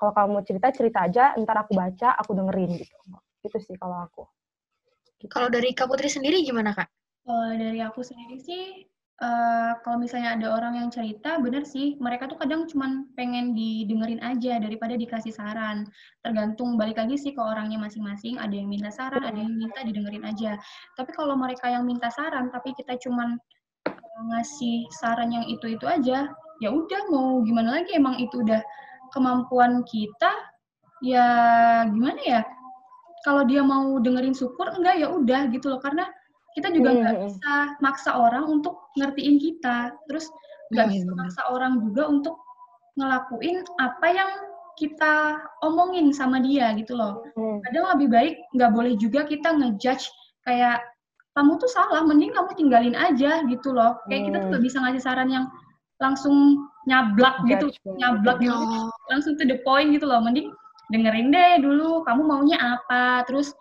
[0.01, 2.95] Kalau kamu mau cerita cerita aja, ntar aku baca, aku dengerin gitu.
[3.45, 4.25] Gitu sih kalau aku.
[5.21, 5.29] Gitu.
[5.29, 6.89] Kalau dari Kak Putri sendiri gimana Kak?
[7.21, 8.81] Kalau dari aku sendiri sih
[9.21, 14.19] uh, kalau misalnya ada orang yang cerita, bener sih, mereka tuh kadang cuma pengen didengerin
[14.25, 15.85] aja daripada dikasih saran.
[16.25, 20.25] Tergantung balik lagi sih ke orangnya masing-masing, ada yang minta saran, ada yang minta didengerin
[20.25, 20.57] aja.
[20.97, 23.37] Tapi kalau mereka yang minta saran, tapi kita cuma
[23.87, 26.27] uh, ngasih saran yang itu-itu aja,
[26.59, 28.59] ya udah mau gimana lagi, emang itu udah
[29.13, 30.33] kemampuan kita,
[31.05, 31.25] ya
[31.89, 32.41] gimana ya,
[33.21, 36.09] kalau dia mau dengerin syukur, enggak ya udah gitu loh, karena
[36.57, 37.25] kita juga nggak hmm.
[37.27, 40.27] bisa maksa orang untuk ngertiin kita terus
[40.71, 40.93] nggak hmm.
[40.95, 42.35] bisa maksa orang juga untuk
[42.99, 44.31] ngelakuin apa yang
[44.75, 47.63] kita omongin sama dia gitu loh hmm.
[47.67, 50.07] kadang lebih baik nggak boleh juga kita ngejudge
[50.43, 50.83] kayak
[51.31, 54.27] kamu tuh salah mending kamu tinggalin aja gitu loh kayak hmm.
[54.27, 55.45] kita tuh gak bisa ngasih saran yang
[56.03, 58.57] langsung nyablak gitu nyablak gitu
[59.07, 60.49] langsung to the point gitu loh mending
[60.91, 63.55] dengerin deh dulu kamu maunya apa terus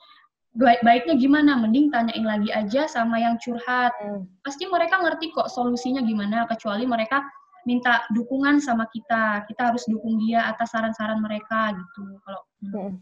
[0.55, 1.55] baik baiknya gimana?
[1.59, 3.95] Mending tanyain lagi aja sama yang curhat.
[4.03, 4.27] Hmm.
[4.43, 7.23] pasti mereka ngerti kok solusinya gimana kecuali mereka
[7.63, 9.47] minta dukungan sama kita.
[9.47, 12.03] Kita harus dukung dia atas saran-saran mereka gitu.
[12.27, 12.93] Kalau hmm.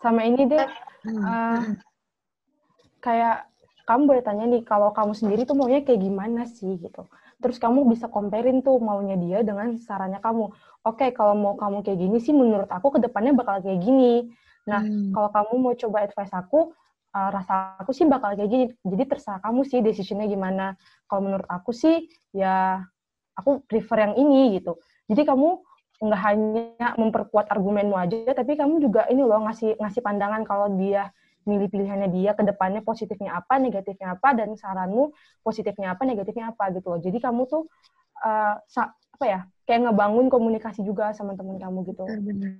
[0.00, 0.66] sama ini deh
[1.10, 1.22] hmm.
[1.22, 1.62] uh,
[3.02, 3.46] kayak
[3.82, 7.10] kamu boleh tanya nih kalau kamu sendiri tuh maunya kayak gimana sih gitu?
[7.42, 10.54] Terus kamu bisa comparein tuh maunya dia dengan sarannya kamu.
[10.86, 14.30] Oke okay, kalau mau kamu kayak gini sih menurut aku ke depannya bakal kayak gini
[14.68, 15.10] Nah, hmm.
[15.14, 16.70] kalau kamu mau coba advice aku,
[17.12, 18.64] uh, rasa aku sih bakal kayak gini.
[18.82, 20.78] Jadi terserah kamu sih decisionnya gimana.
[21.06, 22.82] Kalau menurut aku sih, ya
[23.36, 24.78] aku prefer yang ini gitu.
[25.08, 25.48] Jadi kamu
[26.02, 31.14] nggak hanya memperkuat argumenmu aja, tapi kamu juga ini loh ngasih ngasih pandangan kalau dia
[31.46, 36.74] milih pilihannya dia ke depannya positifnya apa, negatifnya apa, dan saranmu positifnya apa, negatifnya apa
[36.74, 37.00] gitu loh.
[37.02, 37.66] Jadi kamu tuh
[38.22, 42.02] uh, apa ya, kayak ngebangun komunikasi juga sama teman kamu gitu.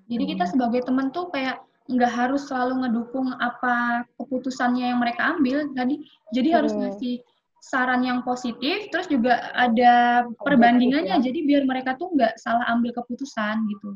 [0.06, 5.66] Jadi kita sebagai teman tuh kayak nggak harus selalu ngedukung apa keputusannya yang mereka ambil
[5.74, 5.94] jadi
[6.30, 6.56] jadi hmm.
[6.58, 7.14] harus ngasih
[7.62, 11.22] saran yang positif terus juga ada perbandingannya ya.
[11.22, 13.94] jadi biar mereka tuh nggak salah ambil keputusan gitu.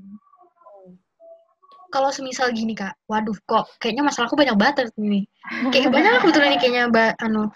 [1.91, 5.27] Kalau semisal gini kak waduh kok kayaknya masalahku banyak banget nih
[5.71, 7.47] kayak banyak aku betul nih kayaknya mbak anu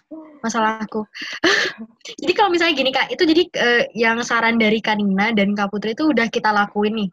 [0.40, 1.02] masalahku
[2.22, 5.98] jadi kalau misalnya gini kak itu jadi uh, yang saran dari Kanina dan Kak Putri
[5.98, 7.10] itu udah kita lakuin nih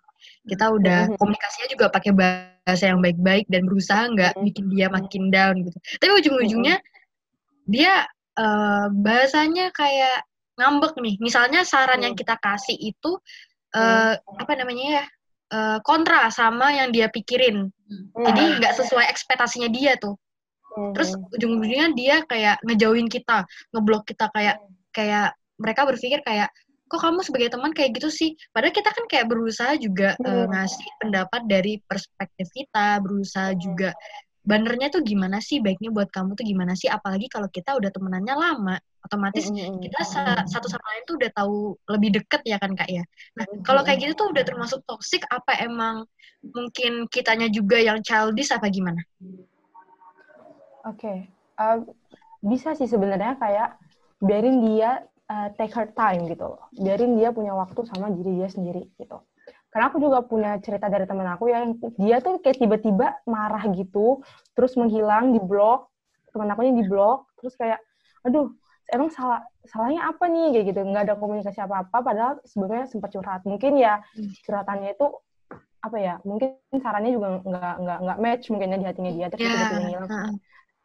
[0.47, 5.55] kita udah komunikasinya juga pakai bahasa yang baik-baik dan berusaha nggak bikin dia makin down
[5.61, 5.77] gitu.
[5.99, 6.79] Tapi ujung-ujungnya
[7.67, 8.07] dia
[8.39, 10.23] uh, bahasanya kayak
[10.57, 11.15] ngambek nih.
[11.19, 13.19] Misalnya saran yang kita kasih itu
[13.75, 15.05] uh, apa namanya ya
[15.53, 17.67] uh, kontra sama yang dia pikirin.
[18.15, 20.15] Jadi nggak sesuai ekspektasinya dia tuh.
[20.93, 24.61] Terus ujung-ujungnya dia kayak ngejauhin kita ngeblok kita kayak
[24.93, 26.53] kayak mereka berpikir kayak
[26.87, 30.27] kok kamu sebagai teman kayak gitu sih padahal kita kan kayak berusaha juga hmm.
[30.27, 33.59] uh, ngasih pendapat dari perspektif kita berusaha hmm.
[33.59, 33.91] juga
[34.47, 38.31] banernya tuh gimana sih baiknya buat kamu tuh gimana sih apalagi kalau kita udah temenannya
[38.31, 39.83] lama otomatis hmm.
[39.83, 41.57] kita sa satu sama lain tuh udah tahu
[41.91, 43.03] lebih deket ya kan kak ya
[43.35, 46.07] nah kalau kayak gitu tuh udah termasuk toxic apa emang
[46.55, 49.03] mungkin kitanya juga yang childish apa gimana
[50.87, 51.27] oke okay.
[51.59, 51.83] uh,
[52.39, 53.75] bisa sih sebenarnya kayak
[54.23, 56.63] biarin dia uh, take her time gitu loh.
[56.75, 59.19] Biarin dia punya waktu sama diri dia sendiri gitu.
[59.67, 64.23] Karena aku juga punya cerita dari temen aku yang dia tuh kayak tiba-tiba marah gitu,
[64.55, 65.91] terus menghilang di blog,
[66.31, 67.77] temen aku yang di blog, terus kayak,
[68.25, 68.49] aduh,
[68.89, 73.43] emang salah salahnya apa nih kayak gitu, nggak ada komunikasi apa-apa, padahal sebelumnya sempat curhat.
[73.43, 74.31] Mungkin ya hmm.
[74.47, 75.07] curhatannya itu
[75.83, 79.51] apa ya, mungkin sarannya juga nggak nggak nggak match mungkinnya di hatinya dia, terus yeah.
[79.51, 80.09] tiba-tiba ngilang.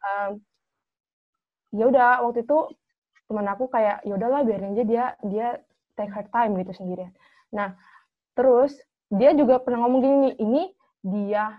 [0.03, 0.31] Um,
[1.73, 2.57] ya udah waktu itu
[3.33, 5.47] teman aku kayak ya udahlah biarin aja dia dia
[5.97, 7.09] take her time gitu sendirian.
[7.49, 7.73] Nah
[8.37, 8.77] terus
[9.09, 10.63] dia juga pernah ngomong gini nih ini
[11.01, 11.57] dia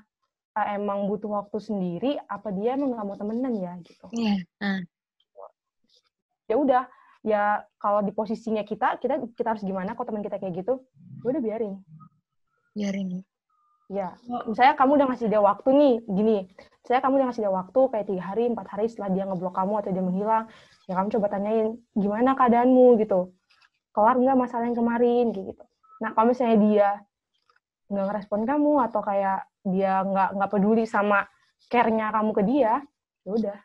[0.55, 3.75] uh, emang butuh waktu sendiri apa dia emang nggak mau temenan ya?
[3.83, 4.07] Gitu.
[4.15, 4.39] Yeah.
[4.63, 4.81] uh.
[6.47, 6.87] ya udah
[7.27, 10.79] ya kalau di posisinya kita kita kita harus gimana kok teman kita kayak gitu?
[11.27, 11.75] Ya udah biarin.
[12.79, 13.27] Biarin
[13.93, 14.17] ya
[14.49, 16.39] misalnya kamu udah ngasih dia waktu nih gini.
[16.85, 19.75] Saya kamu udah ngasih dia waktu kayak tiga hari empat hari setelah dia ngeblok kamu
[19.81, 20.45] atau dia menghilang
[20.89, 21.67] ya kamu coba tanyain
[21.97, 22.87] gimana keadaanmu?
[23.01, 23.33] gitu.
[23.95, 25.25] Kelar nggak masalah yang kemarin?
[25.33, 25.53] gitu.
[26.01, 26.89] Nah kalau misalnya dia
[27.93, 31.29] nggak ngerespon kamu atau kayak dia nggak nggak peduli sama
[31.69, 32.73] care-nya kamu ke dia
[33.25, 33.59] ya udah.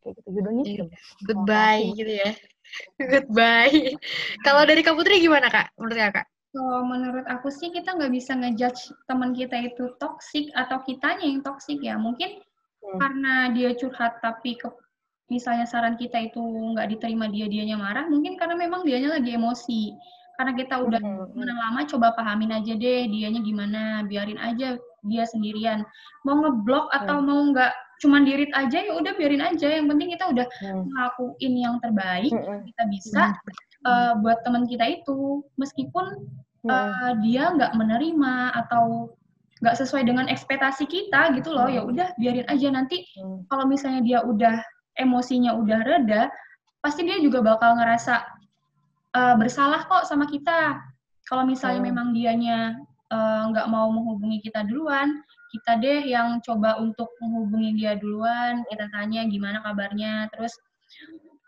[0.00, 0.88] Kayak gitu judulnya yeah.
[1.26, 2.30] goodbye gitu ya.
[3.10, 3.98] Goodbye.
[4.46, 5.74] Kalau dari kak Putri gimana kak?
[5.74, 10.82] Menurut kakak kalau menurut aku sih kita nggak bisa ngejudge teman kita itu toxic atau
[10.82, 12.42] kitanya yang toxic ya mungkin
[12.82, 12.98] hmm.
[12.98, 14.66] karena dia curhat tapi ke
[15.30, 19.94] misalnya saran kita itu nggak diterima dia dianya marah, mungkin karena memang dianya lagi emosi.
[20.34, 24.74] Karena kita udah temenan lama, coba pahamin aja deh dianya gimana, biarin aja
[25.06, 25.84] dia sendirian.
[26.26, 29.68] Mau ngeblok atau mau nggak cuman dirit aja ya udah biarin aja.
[29.68, 30.88] Yang penting kita udah Hmm.
[30.88, 32.58] ngelakuin yang terbaik Mm-mm.
[32.66, 33.22] kita bisa
[33.86, 36.28] eh, buat teman kita itu, meskipun
[36.68, 39.16] eh, dia nggak menerima atau
[39.60, 41.68] nggak sesuai dengan ekspektasi kita gitu loh.
[41.68, 43.44] Ya udah biarin aja nanti Hmm.
[43.48, 44.60] kalau misalnya dia udah
[44.96, 46.28] emosinya udah reda,
[46.84, 48.24] pasti dia juga bakal ngerasa
[49.16, 50.80] eh, bersalah kok sama kita.
[51.28, 51.88] Kalau misalnya Hmm.
[51.92, 52.76] memang dianya
[53.50, 55.18] nggak mau menghubungi kita duluan,
[55.50, 60.54] kita deh yang coba untuk menghubungi dia duluan, kita tanya gimana kabarnya, terus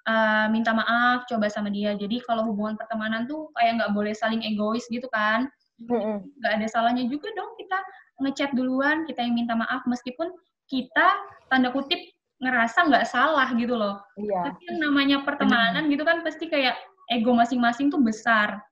[0.08, 1.94] eh, minta maaf coba sama dia.
[1.94, 5.50] Jadi kalau hubungan pertemanan tuh kayak nggak boleh saling egois gitu kan
[5.90, 7.78] nggak ada salahnya juga dong kita
[8.22, 10.30] ngechat duluan, kita yang minta maaf meskipun
[10.70, 11.06] kita
[11.50, 11.98] tanda kutip
[12.42, 13.98] ngerasa nggak salah gitu loh.
[14.18, 14.52] Iya.
[14.52, 16.78] Tapi yang namanya pertemanan gitu kan pasti kayak
[17.10, 18.62] ego masing-masing tuh besar.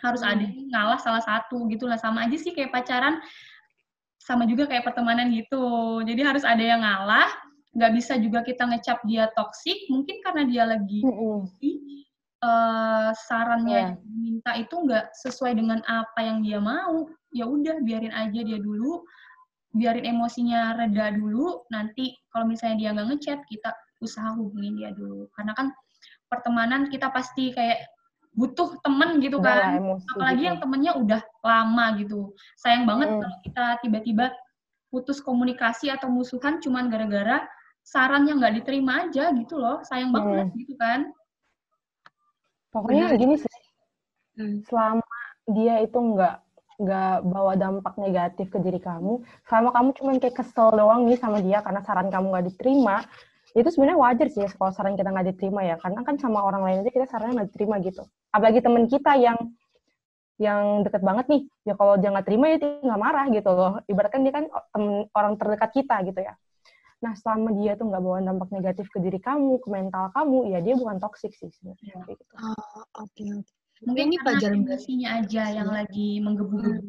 [0.00, 2.00] Harus ada yang ngalah salah satu gitu lah.
[2.00, 3.20] Sama aja sih kayak pacaran,
[4.20, 6.00] sama juga kayak pertemanan gitu.
[6.04, 7.28] Jadi harus ada yang ngalah.
[7.70, 11.46] Nggak bisa juga kita ngecap dia toksik, mungkin karena dia lagi Mm-mm.
[12.40, 13.82] eh, sarannya Iya.
[13.84, 18.58] yang diminta itu nggak sesuai dengan apa yang dia mau, ya udah biarin aja dia
[18.58, 19.04] dulu,
[19.76, 21.62] biarin emosinya reda dulu.
[21.70, 25.28] Nanti kalau misalnya dia nggak ngechat, kita usaha hubungin dia dulu.
[25.36, 25.70] Karena kan
[26.32, 27.86] pertemanan kita pasti kayak
[28.34, 29.82] butuh temen gitu lah, kan.
[29.82, 30.48] emosi Apalagi gitu.
[30.48, 32.20] yang temennya udah lama gitu.
[32.58, 33.20] Sayang banget Mm.
[33.20, 34.26] kalau kita tiba-tiba
[34.90, 37.46] putus komunikasi atau musuhan cuman gara-gara
[37.90, 39.82] saran yang nggak diterima aja gitu loh.
[39.82, 40.58] Sayang banget Mm.
[40.62, 41.00] gitu kan.
[42.70, 43.18] Pokoknya Benar.
[43.18, 43.54] gini sih,
[44.38, 44.62] Hmm.
[44.62, 45.10] selama
[45.50, 46.36] dia itu nggak
[46.80, 51.42] nggak bawa dampak negatif ke diri kamu, selama kamu cuman kayak kesel doang nih sama
[51.44, 53.04] dia karena saran kamu nggak diterima,
[53.52, 56.76] itu sebenarnya wajar sih kalau saran kita nggak diterima ya, karena kan sama orang lain
[56.86, 58.02] aja kita sarannya nggak diterima gitu.
[58.32, 59.38] Apalagi teman kita yang
[60.40, 63.72] yang deket banget nih, ya kalau dia nggak terima ya dia nggak marah gitu loh.
[63.84, 66.32] Ibaratkan dia kan temen, orang terdekat kita gitu ya.
[67.00, 70.58] Nah, selama dia tuh nggak bawa dampak negatif ke diri kamu, ke mental kamu, ya
[70.60, 72.04] dia bukan toksik sih sebenarnya.
[72.04, 72.34] Kayak gitu.
[72.36, 73.52] Oh, oke oke.
[73.80, 76.84] Mungkin ini pelajaran emosinya aja yang lagi menggebu-gebu.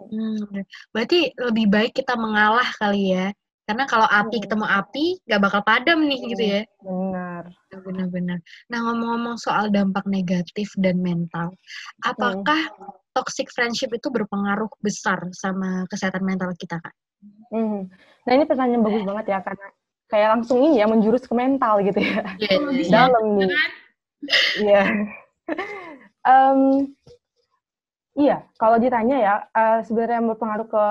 [0.00, 0.64] Hmm.
[0.96, 3.28] Berarti lebih baik kita mengalah kali ya.
[3.68, 4.44] Karena kalau api Hmm.
[4.48, 6.62] ketemu api, nggak bakal padam nih gitu ya.
[6.80, 7.44] Benar.
[7.70, 8.38] Benar-benar.
[8.72, 11.52] Nah, ngomong-ngomong soal dampak negatif dan mental,
[12.02, 12.58] apakah
[13.12, 16.96] toxic friendship itu berpengaruh besar sama kesehatan mental kita, Kak?
[17.50, 17.90] Hmm.
[18.24, 19.66] Nah ini pertanyaan bagus banget ya karena
[20.10, 22.22] kayak langsung ini ya menjurus ke mental gitu ya.
[22.40, 22.92] Iya, Bisa.
[22.92, 23.50] Dalam nih.
[24.60, 24.82] Iya.
[26.20, 26.60] Em,
[28.14, 30.86] iya, kalau ditanya ya eh, sebenarnya berpengaruh ke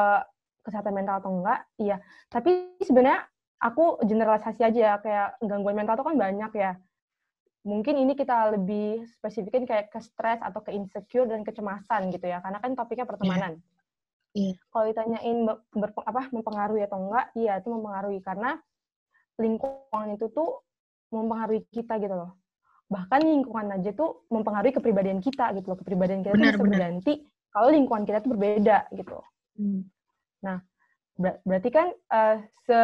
[0.65, 1.97] kesehatan mental atau enggak, iya.
[2.29, 3.25] Tapi sebenarnya
[3.59, 6.71] aku generalisasi aja ya, kayak gangguan mental itu kan banyak ya.
[7.67, 12.39] Mungkin ini kita lebih spesifikin kayak ke stres atau ke insecure dan kecemasan gitu ya,
[12.39, 13.59] karena kan topiknya pertemanan.
[14.37, 14.53] Iya.
[14.69, 15.37] Kalau ditanyain
[15.73, 18.61] ber- apa mempengaruhi atau enggak, iya itu mempengaruhi karena
[19.41, 20.61] lingkungan itu tuh
[21.09, 22.37] mempengaruhi kita gitu loh.
[22.89, 25.77] Bahkan lingkungan aja tuh mempengaruhi kepribadian kita gitu loh.
[25.81, 26.69] Kepribadian kita tuh Benar, bisa benar.
[26.69, 27.13] berganti
[27.49, 29.17] kalau lingkungan kita tuh berbeda gitu.
[29.57, 29.81] Hmm.
[31.19, 32.79] Ber- berarti kan eh, se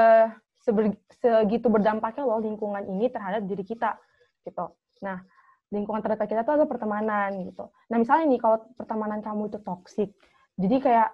[0.59, 3.95] seber- segitu berdampaknya loh lingkungan ini terhadap diri kita
[4.43, 4.75] gitu.
[5.05, 5.23] Nah,
[5.71, 7.71] lingkungan terdekat kita tuh adalah pertemanan gitu.
[7.87, 10.09] Nah, misalnya nih kalau pertemanan kamu itu toksik,
[10.59, 11.09] jadi kayak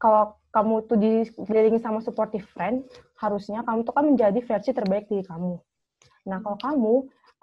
[0.00, 2.82] kalau kamu tuh dikelilingi sama supportive friend,
[3.20, 5.60] harusnya kamu tuh kan menjadi versi terbaik diri kamu.
[6.26, 6.94] Nah, kalau kamu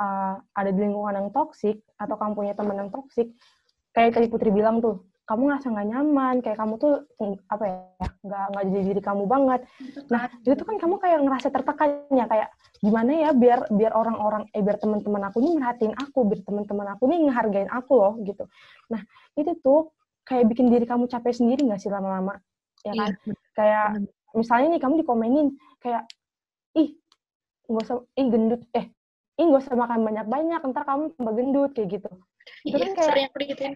[0.01, 3.31] uh, ada di lingkungan yang toksik atau kamu punya teman yang toksik,
[3.95, 7.77] kayak tadi Putri bilang tuh, kamu ngerasa nggak nyaman, kayak kamu tuh mm, apa ya,
[8.25, 9.61] nggak nggak jadi diri kamu banget.
[10.11, 14.61] Nah, itu kan kamu kayak ngerasa tertekan ya, kayak gimana ya biar biar orang-orang eh
[14.61, 18.43] biar teman-teman aku nih merhatiin aku, biar teman-teman aku nih ngehargain aku loh gitu.
[18.91, 19.01] Nah,
[19.35, 19.91] itu tuh
[20.27, 22.37] kayak bikin diri kamu capek sendiri nggak sih lama-lama?
[22.83, 23.11] Ya Iya, kan?
[23.53, 24.11] Kayak benar.
[24.35, 25.47] misalnya nih kamu dikomenin
[25.79, 26.03] kayak
[26.73, 26.93] ih
[27.65, 28.85] nggak usah ih gendut eh
[29.35, 32.09] ih nggak usah makan banyak-banyak ntar kamu tambah gendut kayak gitu.
[32.63, 33.73] Itu Iya, kan kayak- sering aku digituin.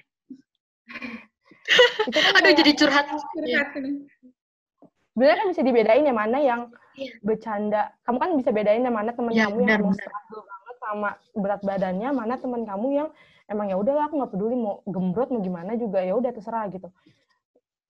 [2.10, 3.06] Itu kan Aduh, kayak- jadi curhat.
[3.08, 3.92] Curhat ini.
[5.12, 6.62] sebenarnya kan bisa dibedain yang mana yang
[6.92, 7.14] Iya.
[7.20, 7.92] bercanda.
[8.02, 11.62] Kamu kan bisa bedain yang mana teman Iya, kamu yang emang struggle banget sama berat
[11.62, 13.10] badannya, mana teman kamu yang
[13.52, 16.88] emang ya udahlah aku nggak peduli mau gembrot mau gimana juga ya udah terserah gitu.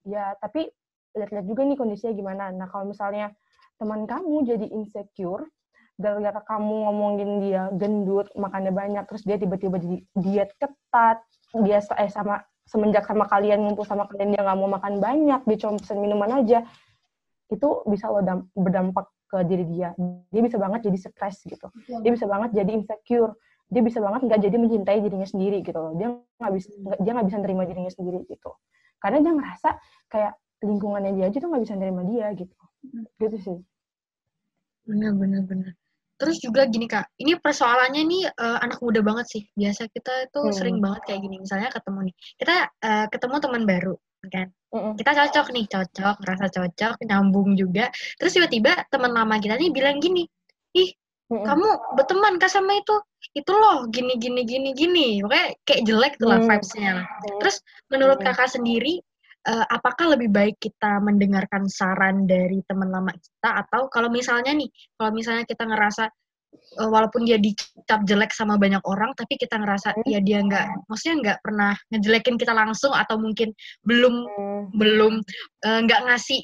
[0.10, 0.74] Ya tapi
[1.13, 2.43] lihat-lihat juga nih kondisinya gimana.
[2.50, 3.30] Nah kalau misalnya
[3.78, 5.45] teman kamu jadi insecure
[6.02, 11.21] gara-gara kamu ngomongin dia gendut, makannya banyak, terus dia tiba-tiba jadi diet ketat,
[11.62, 15.58] dia eh sama semenjak sama kalian ngumpul sama kalian dia nggak mau makan banyak, dia
[15.62, 16.65] cuma pesen minuman aja,
[17.52, 19.95] itu bisa lo dam- berdampak ke diri dia
[20.28, 21.67] dia bisa banget jadi stres gitu
[22.04, 23.32] dia bisa banget jadi insecure
[23.72, 25.96] dia bisa banget nggak jadi mencintai dirinya sendiri gitu loh.
[25.96, 28.52] Dia nggak bisa gak, dia nggak bisa nerima dirinya sendiri gitu.
[29.00, 29.70] Karena dia ngerasa
[30.12, 32.56] kayak lingkungannya dia aja tuh nggak bisa nerima dia gitu.
[33.16, 33.58] Gitu sih.
[34.84, 35.72] Benar benar benar.
[36.20, 37.18] Terus juga gini kak.
[37.18, 39.44] Ini persoalannya nih uh, anak muda banget sih.
[39.58, 40.54] Biasa kita itu hmm.
[40.54, 41.42] sering banget kayak gini.
[41.42, 42.16] Misalnya ketemu nih.
[42.38, 43.96] Kita uh, ketemu teman baru
[44.30, 44.48] kan?
[44.72, 44.96] Hmm.
[44.96, 47.90] kita cocok nih cocok rasa cocok nyambung juga.
[48.22, 50.30] Terus tiba-tiba teman lama kita nih bilang gini
[50.78, 50.90] ih
[51.32, 51.46] hmm.
[51.48, 52.96] kamu berteman kah sama itu
[53.32, 56.48] itu loh gini gini gini gini pokoknya kayak jelek tuh lah hmm.
[56.52, 57.06] vibesnya lah
[57.39, 58.28] terus menurut hmm.
[58.28, 59.00] kakak sendiri
[59.48, 64.67] uh, apakah lebih baik kita mendengarkan saran dari teman lama kita atau kalau misalnya nih
[65.00, 66.12] kalau misalnya kita ngerasa
[66.78, 70.08] uh, walaupun dia dicap jelek sama banyak orang tapi kita ngerasa hmm.
[70.12, 73.56] ya dia nggak maksudnya nggak pernah ngejelekin kita langsung atau mungkin
[73.88, 74.63] belum hmm.
[74.76, 75.13] belum
[75.65, 76.39] eh, nggak uh, ngasih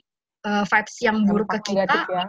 [0.48, 2.26] uh, vibes yang buruk ke kita ya,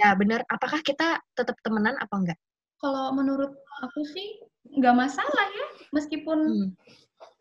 [0.00, 2.38] ya benar apakah kita tetap temenan apa enggak
[2.82, 4.42] kalau menurut aku sih
[4.74, 6.70] nggak masalah ya meskipun hmm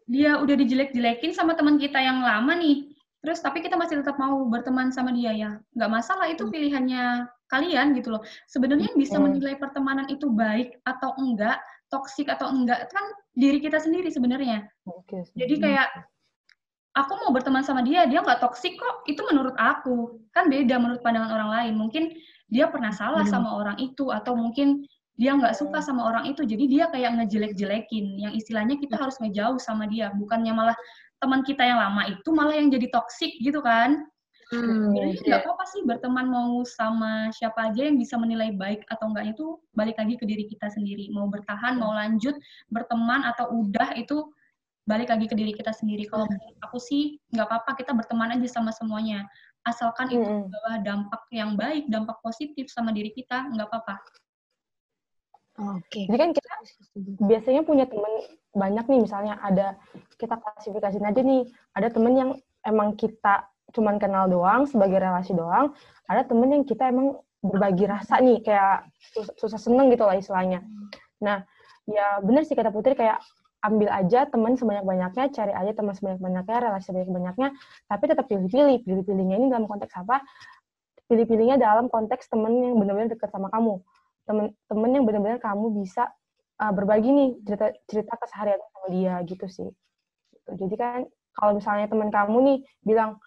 [0.08, 2.92] dia udah dijelek-jelekin sama teman kita yang lama nih,
[3.24, 6.52] terus tapi kita masih tetap mau berteman sama dia ya, nggak masalah itu hmm.
[6.52, 7.04] pilihannya
[7.48, 8.22] kalian gitu loh.
[8.52, 13.06] Sebenarnya yang bisa menilai pertemanan itu baik atau enggak, toksik atau enggak, kan
[13.38, 14.68] diri kita sendiri sebenarnya.
[15.39, 15.88] Jadi kayak
[17.00, 20.20] aku mau berteman sama dia, dia nggak toksik kok, itu menurut aku.
[20.36, 21.74] Kan beda menurut pandangan orang lain.
[21.80, 22.04] Mungkin
[22.51, 26.65] dia pernah salah sama orang itu, atau mungkin dia nggak suka sama orang itu jadi
[26.65, 28.17] dia kayak ngejelek-jelekin.
[28.17, 30.77] Yang istilahnya kita harus ngejauh sama dia bukannya malah
[31.21, 34.03] teman kita yang lama itu malah yang jadi toksik gitu kan?
[34.53, 39.10] Hmm, jadi nggak apa-apa sih berteman mau sama siapa aja yang bisa menilai baik atau
[39.10, 41.10] enggaknya itu balik lagi ke diri kita sendiri.
[41.10, 42.38] Mau bertahan mau lanjut
[42.69, 44.29] berteman atau udah itu
[44.86, 46.06] balik lagi ke diri kita sendiri.
[46.06, 46.29] Kalau
[46.62, 49.25] aku sih nggak apa-apa kita berteman aja sama semuanya
[49.63, 50.15] asalkan hmm.
[50.19, 53.95] itu membawa dampak yang baik dampak positif sama diri kita nggak apa-apa
[55.54, 55.86] Oke.
[55.86, 56.04] Okay.
[56.10, 56.52] Jadi kan kita
[57.30, 58.10] biasanya punya teman
[58.58, 59.78] banyak nih, misalnya ada
[60.17, 61.45] kita klasifikasi aja nih,
[61.78, 62.30] ada temen yang
[62.65, 65.78] emang kita cuman kenal doang sebagai relasi doang,
[66.10, 70.65] ada temen yang kita emang berbagi rasa nih, kayak susah, susah seneng gitu lah istilahnya.
[71.21, 71.45] Nah,
[71.86, 73.21] ya bener sih kata Putri kayak
[73.63, 77.56] ambil aja teman sebanyak-banyaknya, cari aja teman sebanyak-banyaknya, relasi sebanyak-banyaknya,
[77.88, 78.84] tapi tetap pilih-pilih.
[78.84, 80.19] Pilih-pilihnya ini dalam konteks apa?
[81.08, 83.80] Pilih-pilihnya dalam konteks temen yang benar-benar dekat sama kamu
[84.28, 86.08] temen-temen yang benar-benar kamu bisa
[86.63, 89.69] uh, berbagi nih cerita cerita keseharian sama dia gitu sih
[90.32, 90.52] gitu.
[90.56, 90.99] jadi kan
[91.36, 93.19] kalau misalnya teman kamu nih bilang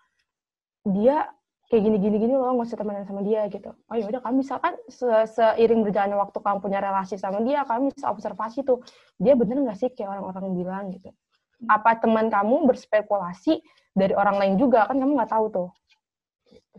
[0.89, 1.29] dia
[1.67, 3.75] kayak gini gini gini loh nggak usah temenan sama dia gitu.
[3.91, 7.67] Oh ya udah kamu bisa kan se seiring berjalannya waktu kamu punya relasi sama dia
[7.67, 8.83] kamu bisa observasi tuh
[9.19, 11.11] dia bener nggak sih kayak orang-orang bilang gitu.
[11.67, 13.65] Apa teman kamu berspekulasi
[13.97, 14.87] dari orang lain juga?
[14.87, 15.69] Kan kamu nggak tahu tuh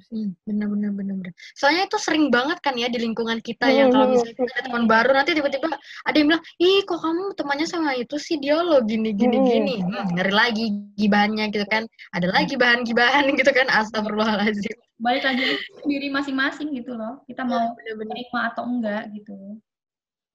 [0.07, 1.33] Hmm, bener bener bener bener.
[1.57, 4.63] Soalnya itu sering banget kan ya di lingkungan kita hmm, yang kalau misalnya kita ada
[4.69, 5.67] teman baru nanti tiba-tiba
[6.05, 9.47] ada yang bilang, ih kok kamu temannya sama itu sih dia lo gini gini hmm.
[9.49, 9.75] gini.
[9.81, 11.83] Hmm, ngeri lagi gibahannya gitu kan.
[12.13, 13.67] Ada lagi bahan-gibahan gitu kan.
[13.73, 14.77] Astagfirullahaladzim.
[14.97, 15.45] Balik lagi
[15.85, 17.21] diri masing-masing gitu loh.
[17.25, 19.33] Kita mau bener-bener atau enggak gitu.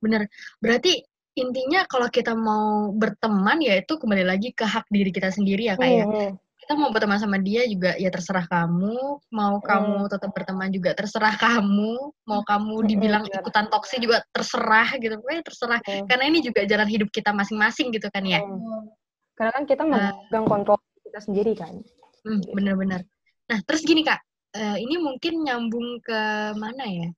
[0.03, 0.27] Bener.
[0.59, 5.71] Berarti intinya kalau kita mau berteman ya itu kembali lagi ke hak diri kita sendiri
[5.71, 6.07] ya kayak.
[6.11, 9.19] Hmm kita mau berteman sama dia juga ya terserah kamu.
[9.35, 9.67] Mau hmm.
[9.67, 12.15] kamu tetap berteman juga terserah kamu.
[12.23, 15.19] Mau kamu hmm, dibilang hmm, ikutan toksi juga terserah gitu.
[15.19, 15.81] Pokoknya terserah.
[15.83, 16.07] Hmm.
[16.07, 18.41] karena ini juga jalan hidup kita masing-masing gitu kan ya.
[18.41, 18.87] Hmm.
[19.33, 21.83] karena kan kita memegang uh, kontrol kita sendiri kan.
[22.23, 23.03] Hmm, benar-benar.
[23.51, 24.23] Nah terus gini kak.
[24.53, 26.21] Uh, ini mungkin nyambung ke
[26.55, 27.09] mana ya?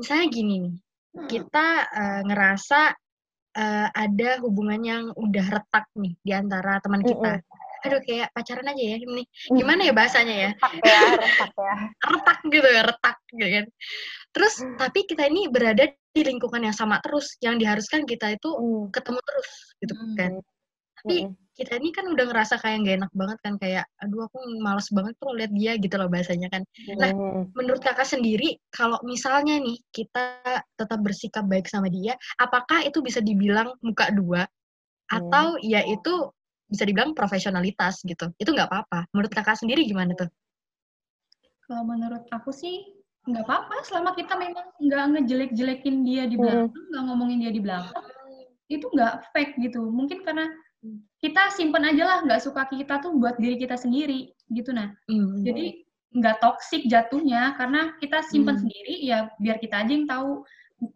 [0.00, 0.74] Misalnya gini nih.
[1.28, 2.80] Kita uh, ngerasa
[3.58, 7.36] uh, ada hubungan yang udah retak nih di antara teman kita.
[7.36, 9.56] Mm -hmm aduh kayak pacaran aja ya ini hmm.
[9.60, 10.50] gimana ya bahasanya ya?
[10.56, 11.74] Retak ya retak ya.
[12.12, 13.66] Retak gitu ya retak gitu kan.
[14.34, 14.76] Terus hmm.
[14.80, 18.88] tapi kita ini berada di lingkungan yang sama terus yang diharuskan kita itu hmm.
[18.90, 19.50] ketemu terus
[19.84, 20.32] gitu kan.
[21.04, 21.16] Tapi
[21.54, 25.14] kita ini kan udah ngerasa kayak gak enak banget kan kayak aduh aku males banget
[25.22, 26.62] tuh lihat dia gitu loh bahasanya kan.
[26.98, 27.14] Nah
[27.54, 30.40] menurut kakak sendiri kalau misalnya nih kita
[30.74, 34.48] tetap bersikap baik sama dia apakah itu bisa dibilang muka dua?
[35.12, 36.32] Atau ya itu
[36.68, 38.32] bisa dibilang profesionalitas gitu.
[38.40, 39.10] Itu nggak apa-apa.
[39.12, 40.30] Menurut kakak sendiri gimana tuh?
[41.64, 42.84] Kalau menurut aku sih
[43.24, 48.04] nggak apa-apa selama kita memang nggak ngejelek-jelekin dia di belakang, nggak ngomongin dia di belakang,
[48.68, 49.80] itu nggak fake gitu.
[49.88, 50.44] Mungkin karena
[51.24, 54.92] kita simpen aja lah nggak suka kita tuh buat diri kita sendiri gitu nah.
[55.40, 55.84] Jadi
[56.14, 58.62] nggak toksik jatuhnya karena kita simpen hmm.
[58.62, 60.46] sendiri ya biar kita aja yang tahu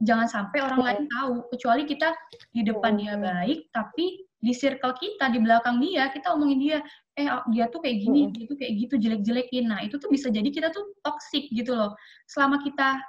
[0.06, 2.14] jangan sampai orang lain tahu kecuali kita
[2.54, 6.78] di depan dia baik tapi di circle kita di belakang dia kita omongin dia
[7.18, 8.34] eh dia tuh kayak gini Mm-mm.
[8.34, 11.92] dia tuh kayak gitu jelek-jelekin nah itu tuh bisa jadi kita tuh toxic gitu loh
[12.30, 13.02] selama kita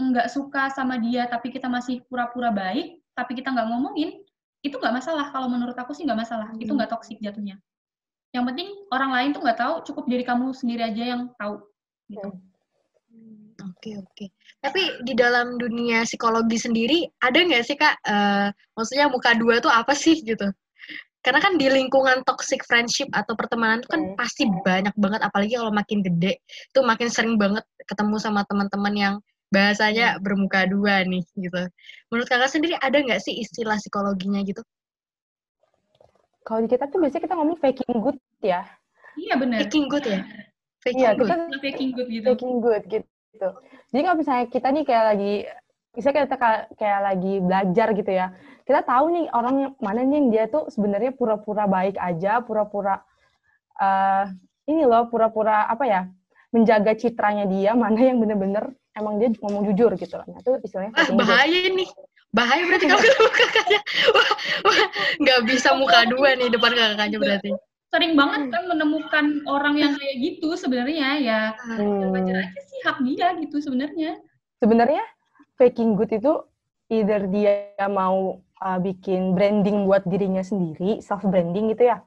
[0.00, 4.24] nggak suka sama dia tapi kita masih pura-pura baik tapi kita nggak ngomongin
[4.64, 6.80] itu nggak masalah kalau menurut aku sih nggak masalah itu Hmm.
[6.80, 7.60] nggak toxic jatuhnya
[8.32, 11.60] yang penting orang lain tuh nggak tahu cukup diri kamu sendiri aja yang tahu
[12.08, 12.32] gitu
[13.12, 14.26] Hmm, Oke oke.
[14.64, 18.00] Tapi di dalam dunia psikologi sendiri ada nggak sih kak?
[18.08, 20.48] eh, maksudnya muka dua tuh apa sih gitu?
[21.22, 24.18] Karena kan di lingkungan toxic friendship atau pertemanan itu kan Oke.
[24.18, 29.14] pasti banyak banget, apalagi kalau makin gede, itu makin sering banget ketemu sama teman-teman yang
[29.54, 31.62] bahasanya bermuka dua nih gitu.
[32.10, 34.62] Menurut kakak sendiri ada nggak sih istilah psikologinya gitu?
[36.42, 38.66] Kalau di kita tuh biasanya kita ngomong faking good ya.
[39.14, 40.20] iya benar Faking good ya?
[40.82, 41.30] Faking Iya, good.
[41.30, 43.48] kita faking good gitu faking good gitu.
[43.92, 45.34] Jadi kalau misalnya kita nih kayak lagi,
[45.92, 48.26] misalnya kita ka- kayak lagi belajar gitu ya,
[48.64, 53.04] kita tahu nih orang yang mana nih yang dia tuh sebenarnya pura-pura baik aja, pura-pura
[53.76, 54.24] eh
[54.68, 56.00] ini loh, pura-pura apa ya,
[56.48, 60.26] menjaga citranya dia, mana yang bener-bener emang dia ngomong jujur gitu loh.
[60.28, 61.18] Nah itu istilahnya good.
[61.18, 61.88] bahaya nih.
[62.32, 63.80] Bahaya berarti kalau ketemu kakaknya.
[64.16, 64.30] Wah,
[64.64, 64.84] wah,
[65.20, 67.50] nggak bisa muka dua nih depan kakaknya berarti.
[67.92, 71.40] sering banget kan menemukan orang yang kayak gitu sebenarnya ya
[71.76, 72.08] Hmm.
[72.08, 74.16] wajar aja sih hak dia gitu sebenarnya
[74.56, 75.04] sebenarnya
[75.60, 76.32] faking good itu
[76.92, 82.04] either dia mau uh, bikin branding buat dirinya sendiri, self branding gitu ya,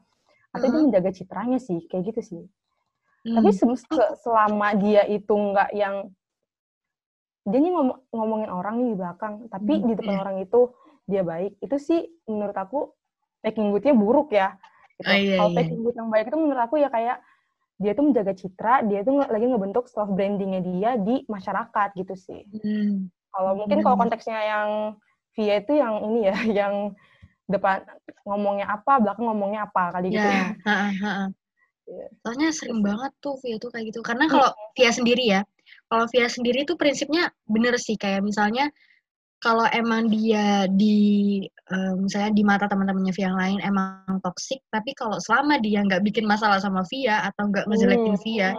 [0.54, 0.86] atau dia Mhm.
[0.90, 2.44] menjaga citranya sih, kayak gitu sih.
[3.26, 3.36] Hmm.
[3.42, 6.14] Tapi se- se- selama dia itu nggak yang
[7.46, 10.22] dia nih ngom- ngomongin orang nih di belakang, tapi Hmm, di depan iya.
[10.22, 10.60] orang itu
[11.06, 12.90] dia baik, itu sih menurut aku
[13.46, 14.58] faking good-nya buruk ya.
[14.98, 15.06] Gitu.
[15.06, 15.58] Oh, iya, Kalau iya.
[15.62, 17.22] faking good yang baik itu menurut aku ya kayak
[17.78, 22.42] dia tuh menjaga citra, dia tuh lagi ngebentuk self brandingnya dia di masyarakat gitu sih.
[22.64, 23.12] Hmm.
[23.36, 24.02] Kalau Hmm, mungkin kalau benar-benar.
[24.08, 24.70] konteksnya yang
[25.36, 26.74] via itu yang ini ya, yang
[27.46, 27.84] depan
[28.26, 30.26] ngomongnya apa, belakang ngomongnya apa kali gitu.
[30.26, 31.26] Ya, ha-ha, ha-ha.
[31.86, 32.08] Iya.
[32.26, 34.02] Soalnya sering banget tuh Via tuh kayak gitu.
[34.02, 35.42] Karena kalau Via sendiri ya,
[35.92, 38.74] kalau Via sendiri tuh prinsipnya bener sih kayak misalnya
[39.38, 40.98] kalau emang dia di
[41.46, 46.02] eh, misalnya di mata teman-temannya Via yang lain emang toksik, tapi kalau selama dia nggak
[46.02, 48.24] bikin masalah sama Via atau nggak ngejelekin Hmm.
[48.26, 48.50] Via,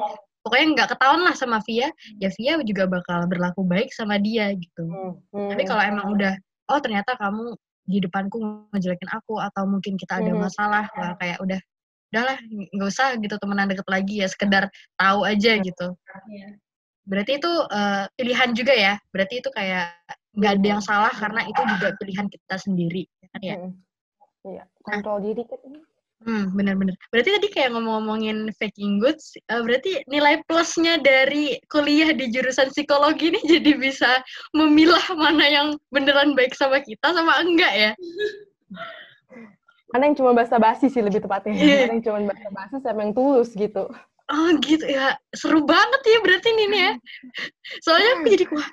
[0.47, 1.90] pokoknya nggak ketahuan lah sama Via,
[2.22, 4.86] ya Via juga bakal berlaku baik sama dia gitu.
[4.86, 5.18] Hmm,
[5.51, 5.70] Tapi hmm.
[5.74, 6.38] kalau emang udah,
[6.70, 8.38] oh ternyata kamu di depanku
[8.70, 10.38] ngejelekin aku atau mungkin kita ada Mhm.
[10.47, 11.59] masalah, wah kayak udah,
[12.14, 15.99] udahlah nggak usah gitu temenan deket lagi ya, sekedar tahu aja gitu.
[16.30, 16.49] Iya.
[17.07, 18.94] Berarti itu eh, pilihan juga ya.
[19.11, 19.99] Berarti itu kayak
[20.38, 23.57] nggak ada yang salah karena itu juga pilihan kita sendiri, ya kan ya?
[23.59, 23.72] Hmm.
[24.47, 25.59] Iya, kontrol diri kan.
[26.25, 26.97] Hmm, bener-bener.
[27.12, 33.37] Berarti tadi kayak ngomong-ngomongin faking goods, eh, berarti nilai plusnya dari kuliah di jurusan psikologi
[33.37, 34.25] ini jadi bisa
[34.57, 37.91] memilah mana yang beneran baik sama kita sama enggak ya?
[39.93, 41.53] Mana yang cuma basa-basi sih lebih tepatnya.
[41.53, 43.85] Mana yang cuma basa-basi sama yang tulus gitu.
[44.27, 46.93] Oh gitu ya, seru banget ya berarti ini nih ya.
[47.85, 48.69] Soalnya aku jadi wah,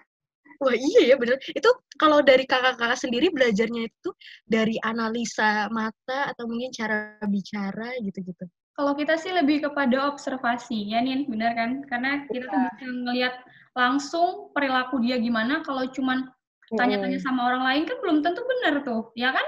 [0.63, 1.35] wah iya ya bener.
[1.51, 4.09] Itu kalau dari kakak-kakak sendiri belajarnya itu
[4.47, 8.47] dari analisa mata atau mungkin cara bicara gitu-gitu.
[8.73, 11.85] Kalau kita sih lebih kepada observasi, ya Nin, benar kan?
[11.85, 13.33] Karena kita tuh bisa ngelihat
[13.77, 15.61] langsung perilaku dia gimana.
[15.61, 16.25] Kalau cuman
[16.73, 19.45] tanya-tanya sama orang lain kan belum tentu benar tuh, ya kan?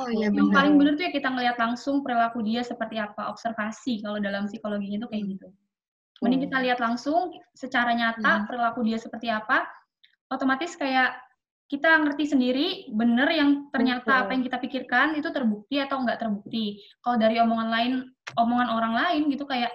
[0.00, 0.56] Oh iya Yang benar.
[0.56, 4.00] paling benar tuh ya kita ngelihat langsung perilaku dia seperti apa, observasi.
[4.00, 5.48] Kalau dalam psikologinya itu kayak gitu.
[6.24, 6.64] Mending kita Hmm.
[6.64, 8.46] lihat langsung secara nyata Hmm.
[8.48, 9.68] perilaku dia seperti apa,
[10.32, 11.18] otomatis kayak
[11.64, 16.78] kita ngerti sendiri bener yang ternyata apa yang kita pikirkan itu terbukti atau enggak terbukti.
[17.00, 17.92] Kalau dari omongan lain,
[18.36, 19.72] omongan orang lain gitu kayak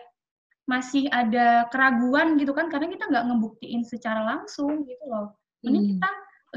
[0.70, 5.34] masih ada keraguan gitu kan karena kita nggak ngebuktiin secara langsung gitu loh.
[5.66, 5.92] Mending Hmm.
[5.98, 6.10] kita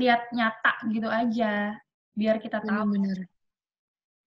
[0.05, 1.81] lihat nyata gitu aja
[2.13, 2.93] biar kita tahu.
[2.93, 3.25] Benar-benar.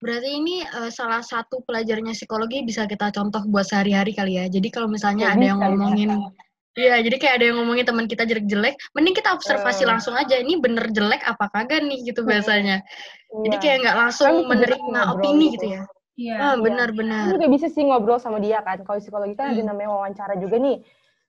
[0.01, 4.45] Berarti ini eh, salah satu pelajarnya psikologi bisa kita contoh buat sehari-hari kali ya.
[4.49, 6.44] Jadi kalau misalnya Ya, ada yang bisa, bisa.
[6.75, 9.87] Iya, jadi kayak ada yang ngomongin teman kita jelek-jelek, mending kita observasi Eh.
[9.87, 10.35] langsung aja.
[10.35, 12.83] Ini bener jelek apa kagak nih gitu bahasanya.
[13.31, 13.63] Jadi Iya.
[13.63, 15.51] kayak nggak langsung Kan jadi menerima ngobrol opini gitu.
[15.55, 15.81] gitu ya.
[16.15, 16.35] Iya.
[16.37, 17.23] Ah, benar-benar.
[17.27, 18.83] Kan juga bisa sih ngobrol sama dia kan.
[18.83, 19.71] Kalau psikologi kan ada Hmm.
[19.71, 20.83] namanya wawancara juga nih.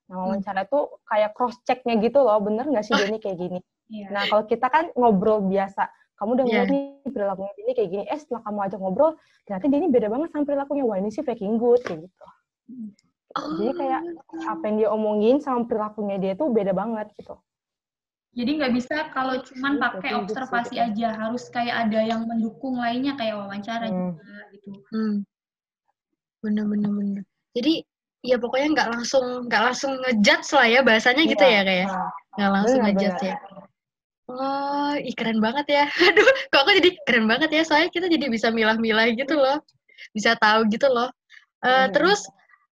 [0.07, 2.39] Nah, wawancara tuh kayak cross check-nya gitu loh.
[2.39, 2.99] Bener nggak sih Ah.
[3.03, 3.59] dia nih kayak gini?
[3.87, 4.07] Iya.
[4.11, 5.87] Nah, kalau kita kan ngobrol biasa.
[6.17, 6.51] Kamu udah Iya.
[6.65, 8.05] ngeliat nih perilakunya ini kayak gini.
[8.07, 9.11] Eh, setelah kamu ajak ngobrol,
[9.45, 10.83] ternyata dia ini beda banget sama perilakunya.
[10.83, 12.25] Wah, ini sih faking good, kayak gitu.
[13.37, 14.01] Oh, Jadi kayak
[14.49, 17.37] apa yang dia omongin sama perilakunya dia tuh beda banget gitu.
[18.33, 20.85] Jadi nggak bisa kalau cuman Gitu, pakai gitu observasi gitu.
[20.85, 24.17] aja, harus kayak ada yang mendukung lainnya kayak wawancara Hmm.
[24.17, 24.69] juga gitu.
[24.89, 25.15] Hmm.
[26.41, 27.23] Bener-bener bener.
[27.57, 27.85] Jadi
[28.27, 31.53] ya pokoknya nggak langsung nggak langsung ngejudge lah ya bahasanya gitu Iya.
[31.55, 33.37] ya kayak Nah, nggak langsung benar, ngejudge ya.
[34.27, 35.85] Oh, ih keren banget ya.
[36.11, 37.63] Aduh, kok aku jadi keren banget ya.
[37.63, 39.63] Soalnya kita jadi bisa milah-milah gitu loh.
[40.11, 41.09] Bisa tahu gitu loh.
[41.63, 41.95] Uh, hmm.
[41.95, 42.27] Terus,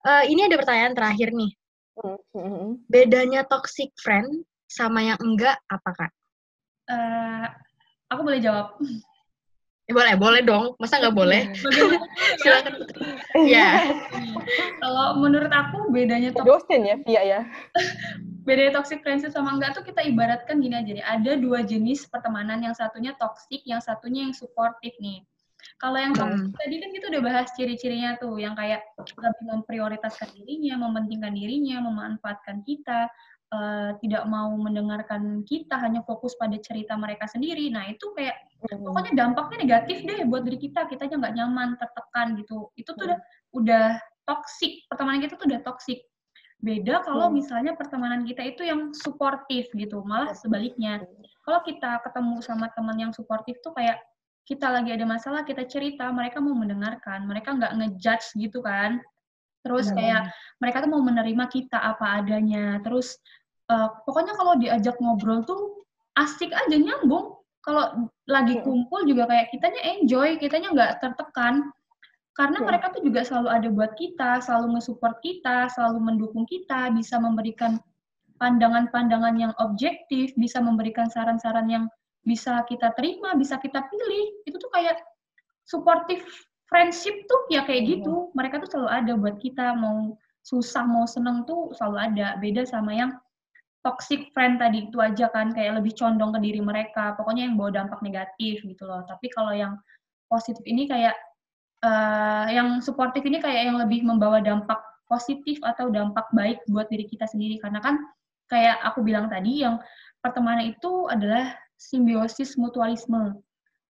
[0.05, 1.53] uh, ini ada pertanyaan terakhir nih.
[1.99, 2.79] Hmm.
[2.87, 6.13] Bedanya toxic friend sama yang enggak apa, Kak?
[6.87, 7.47] Uh,
[8.13, 8.79] aku boleh jawab.
[9.89, 10.77] Eh, boleh, boleh dong.
[10.77, 11.49] Masa nggak boleh?
[12.45, 12.85] Silakan
[13.49, 13.89] Ya.
[14.85, 17.41] Kalau menurut aku bedanya toxic dosen ya, Via ya.
[18.47, 21.05] bedanya toxic friendship sama enggak tuh kita ibaratkan gini aja nih.
[21.05, 25.25] Ada dua jenis pertemanan, yang satunya toxic, yang satunya yang supportive nih.
[25.79, 26.59] Kalau yang hmm.
[26.59, 32.67] tadi kan kita udah bahas ciri-cirinya tuh, yang kayak lebih memprioritaskan dirinya, mementingkan dirinya, memanfaatkan
[32.67, 33.07] kita,
[33.55, 37.71] uh, tidak mau mendengarkan kita, hanya fokus pada cerita mereka sendiri.
[37.71, 38.35] Nah, itu kayak
[38.67, 38.91] hmm.
[38.91, 40.91] pokoknya dampaknya negatif deh buat diri kita.
[40.91, 42.75] Kitanya nggak nyaman, tertekan gitu.
[42.75, 43.15] Itu tuh hmm.
[43.15, 43.19] udah
[43.55, 43.87] udah
[44.27, 44.83] toxic.
[44.91, 46.03] Pertemanan kita tuh udah toxic.
[46.59, 47.39] Beda kalau hmm.
[47.39, 50.03] misalnya pertemanan kita itu yang suportif gitu.
[50.03, 51.07] Malah sebaliknya.
[51.47, 54.03] Kalau kita ketemu sama teman yang suportif tuh kayak
[54.49, 57.29] kita lagi ada masalah, kita cerita, mereka mau mendengarkan.
[57.29, 58.97] Mereka nggak ngejudge gitu kan.
[59.61, 62.81] Terus kayak mereka tuh mau menerima kita apa adanya.
[62.81, 63.21] Terus
[63.69, 65.85] uh, pokoknya kalau diajak ngobrol tuh
[66.17, 71.69] asik aja nyambung kalau lagi kumpul juga kayak kitanya enjoy kitanya nggak tertekan
[72.35, 77.21] karena mereka tuh juga selalu ada buat kita selalu nge-support kita selalu mendukung kita bisa
[77.21, 77.77] memberikan
[78.39, 81.85] pandangan-pandangan yang objektif bisa memberikan saran-saran yang
[82.29, 85.01] bisa kita terima bisa kita pilih itu tuh kayak
[85.65, 86.21] supportive
[86.69, 88.31] friendship tuh ya kayak gitu.
[88.37, 90.15] Mereka tuh selalu ada buat kita mau
[90.45, 92.37] susah mau seneng tuh selalu ada.
[92.39, 93.17] Beda sama yang
[93.83, 97.17] toxic friend tadi itu aja kan kayak lebih condong ke diri mereka.
[97.17, 99.03] Pokoknya yang bawa dampak negatif gitu loh.
[99.09, 99.81] Tapi kalau yang
[100.29, 101.17] positif ini kayak
[101.85, 107.09] uh, yang suportif ini kayak yang lebih membawa dampak positif atau dampak baik buat diri
[107.09, 107.57] kita sendiri.
[107.65, 107.97] Karena kan
[108.53, 109.81] kayak aku bilang tadi yang
[110.21, 113.39] pertemanan itu adalah simbiosis mutualisme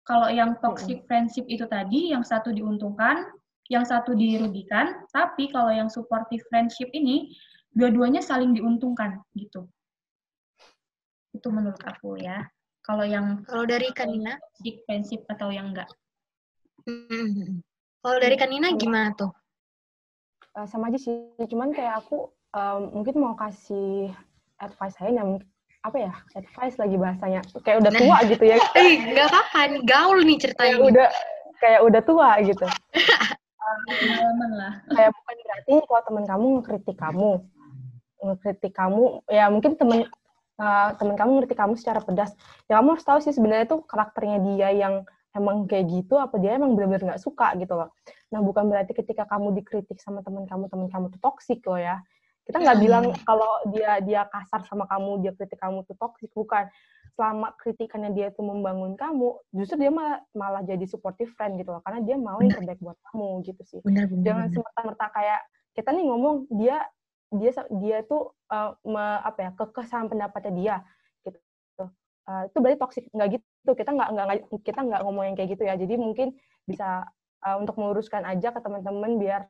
[0.03, 3.31] kalau yang toxic friendship itu tadi yang satu diuntungkan
[3.71, 7.31] yang satu dirugikan tapi kalau yang supportive friendship ini
[7.73, 9.67] dua-duanya saling diuntungkan gitu
[11.37, 12.49] itu menurut aku ya.
[12.81, 14.41] Kalau yang kalau dari Kanina
[14.89, 15.87] prinsip atau yang enggak?
[16.89, 17.61] Hmm.
[18.01, 19.29] Kalau dari Kanina gimana tuh?
[20.57, 24.09] Uh, sama aja sih, cuman kayak aku um, mungkin mau kasih
[24.57, 25.37] advice saya yang
[25.85, 27.41] apa ya advice lagi bahasanya.
[27.61, 28.21] Kayak udah tua nah.
[28.25, 28.57] gitu ya.
[28.79, 30.75] Eh nggak apa-apa nih gaul nih ceritanya.
[30.75, 31.07] Kayak udah
[31.57, 32.65] kayak udah tua gitu.
[33.67, 34.73] Um, lah.
[34.87, 37.31] Kayak bukan berarti kalau teman kamu ngekritik kamu.
[38.17, 39.99] Ngekritik kamu ya mungkin temen
[40.57, 42.31] uh, temen kamu ngerti kamu secara pedas.
[42.67, 44.95] Ya kamu harus tahu sih sebenarnya tuh karakternya dia yang
[45.37, 47.93] emang kayak gitu apa dia emang benar-benar nggak suka gitu loh.
[48.33, 52.01] Nah bukan berarti ketika kamu dikritik sama teman kamu teman kamu tuh toksik loh ya
[52.47, 56.71] kita nggak bilang kalau dia dia kasar sama kamu dia kritik kamu tuh toksik bukan.
[57.17, 61.83] Selama kritikannya dia tuh membangun kamu justru dia malah malah jadi supportive friend gitu loh.
[61.83, 63.79] Karena dia mau yang terbaik buat kamu gitu sih.
[63.83, 65.39] Benar, benar, jangan semerta-merta kayak
[65.75, 66.77] kita nih ngomong dia
[67.33, 67.51] dia
[67.83, 70.75] dia tuh uh, me, apa ya kekesan pendapatnya dia
[71.27, 71.39] gitu.
[72.29, 73.71] Uh, itu berarti toksik nggak gitu.
[73.75, 74.27] Kita nggak nggak
[74.63, 75.75] kita nggak ngomong yang kayak gitu ya.
[75.75, 77.03] Jadi mungkin bisa
[77.43, 79.49] uh, untuk meluruskan aja ke teman-teman biar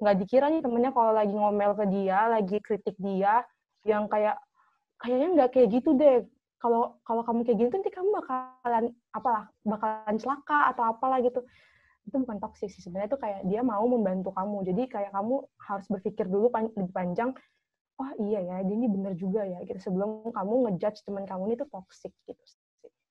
[0.00, 3.44] nggak dikira nih temennya kalau lagi ngomel ke dia lagi kritik dia
[3.84, 4.38] yang kayak
[5.02, 6.24] kayaknya nggak kayak gitu deh.
[6.62, 11.42] Kalau kalau kamu kayak gitu nanti kamu bakalan apalah bakalan celaka atau apalah gitu.
[12.06, 12.82] Itu bukan toksik sih.
[12.86, 14.62] Sebenarnya itu kayak dia mau membantu kamu.
[14.70, 17.30] Jadi kayak kamu harus berpikir dulu pan lebih panjang
[18.00, 19.90] oh iya ya dia ini bener juga ya gitu.
[19.90, 22.62] Sebelum kamu ngejudge teman kamu ini tuh toksik gitu sih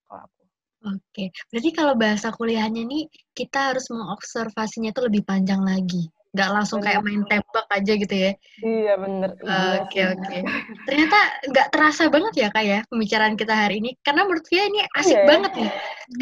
[0.08, 0.40] kalau aku.
[0.82, 3.06] Oke, berarti kalau bahasa kuliahnya nih
[3.38, 8.32] kita harus mengobservasinya itu lebih panjang lagi nggak langsung kayak main tembak aja gitu ya.
[8.64, 9.36] Iya bener.
[9.44, 10.24] Iya oke oke.
[10.24, 10.42] Okay,
[10.88, 11.20] Ternyata
[11.52, 14.00] nggak terasa banget ya kak ya pembicaraan kita hari ini.
[14.00, 15.28] Karena menurut Via ini asik yeah.
[15.28, 15.70] banget nih.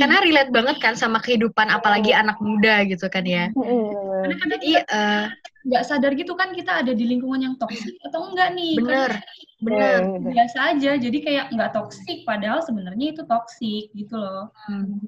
[0.01, 3.53] Karena relate banget kan sama kehidupan apalagi anak muda gitu kan ya.
[3.53, 5.25] Karena kan jadi uh,
[5.69, 8.81] nggak sadar gitu kan kita ada di lingkungan yang toksik atau enggak nih.
[8.81, 9.11] Bener.
[9.13, 9.21] Kan,
[9.61, 9.99] bener.
[10.25, 10.91] Biasa aja.
[10.97, 14.49] Jadi kayak nggak toksik padahal sebenarnya itu toksik gitu loh.
[14.65, 15.05] Hmm.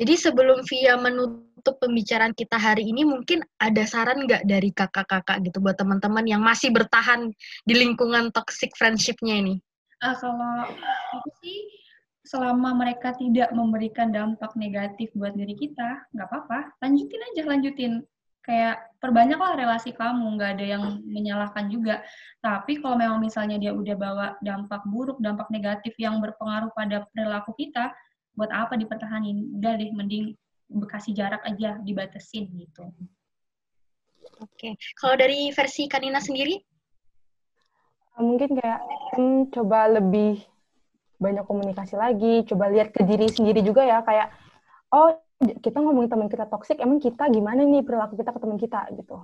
[0.00, 5.62] Jadi sebelum Via menutup pembicaraan kita hari ini, mungkin ada saran nggak dari kakak-kakak gitu
[5.62, 7.30] buat teman-teman yang masih bertahan
[7.62, 9.54] di lingkungan toxic friendship-nya ini?
[10.02, 10.66] Uh, kalau
[11.14, 11.70] aku sih,
[12.26, 17.92] selama mereka tidak memberikan dampak negatif buat diri kita, nggak apa-apa, lanjutin aja, lanjutin.
[18.42, 22.02] Kayak perbanyaklah relasi kamu, nggak ada yang menyalahkan juga.
[22.42, 27.54] Tapi kalau memang misalnya dia udah bawa dampak buruk, dampak negatif yang berpengaruh pada perilaku
[27.54, 27.94] kita,
[28.34, 30.32] buat apa dipertahanin udah deh mending
[30.72, 32.88] bekasi jarak aja dibatesin gitu
[34.40, 36.56] oke kalau dari versi Kanina sendiri
[38.20, 38.80] mungkin kayak
[39.16, 40.44] hmm, coba lebih
[41.22, 44.34] banyak komunikasi lagi, coba lihat ke diri sendiri juga ya, kayak,
[44.90, 48.80] oh kita ngomongin teman kita toksik, emang kita gimana nih perilaku kita ke teman kita
[48.98, 49.22] gitu.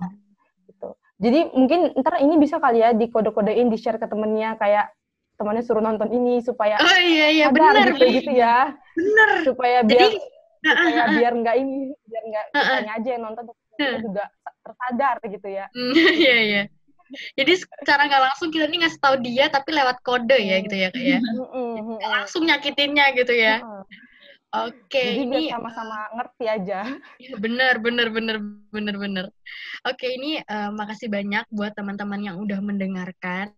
[0.71, 0.89] gitu.
[1.19, 4.95] Jadi mungkin ntar ini bisa kali ya di kode-kodein, di-share ke temennya kayak
[5.35, 8.75] temannya suruh nonton ini supaya oh iya iya benar gitu, gitu ya.
[8.95, 9.29] Bener.
[9.47, 10.19] Supaya biar Jadi,
[10.65, 13.43] uh, biar nggak ini, biar nggak uh, uh, aja yang nonton,
[13.79, 14.25] juga
[14.65, 15.65] tersadar gitu ya.
[15.71, 15.93] Mm,
[16.25, 16.63] iya iya.
[17.33, 20.89] Jadi secara nggak langsung kita nih ngasih tahu dia tapi lewat kode ya gitu ya
[20.93, 21.21] kayak.
[21.25, 22.05] Ya.
[22.05, 23.65] langsung nyakitinnya gitu ya.
[24.49, 26.81] Oke, okay, ini sama-sama ngerti aja.
[27.21, 28.41] Iya, bener, bener, bener,
[28.73, 29.25] bener, bener.
[29.85, 33.53] Oke, ini uh, makasih banyak buat teman-teman yang udah mendengarkan.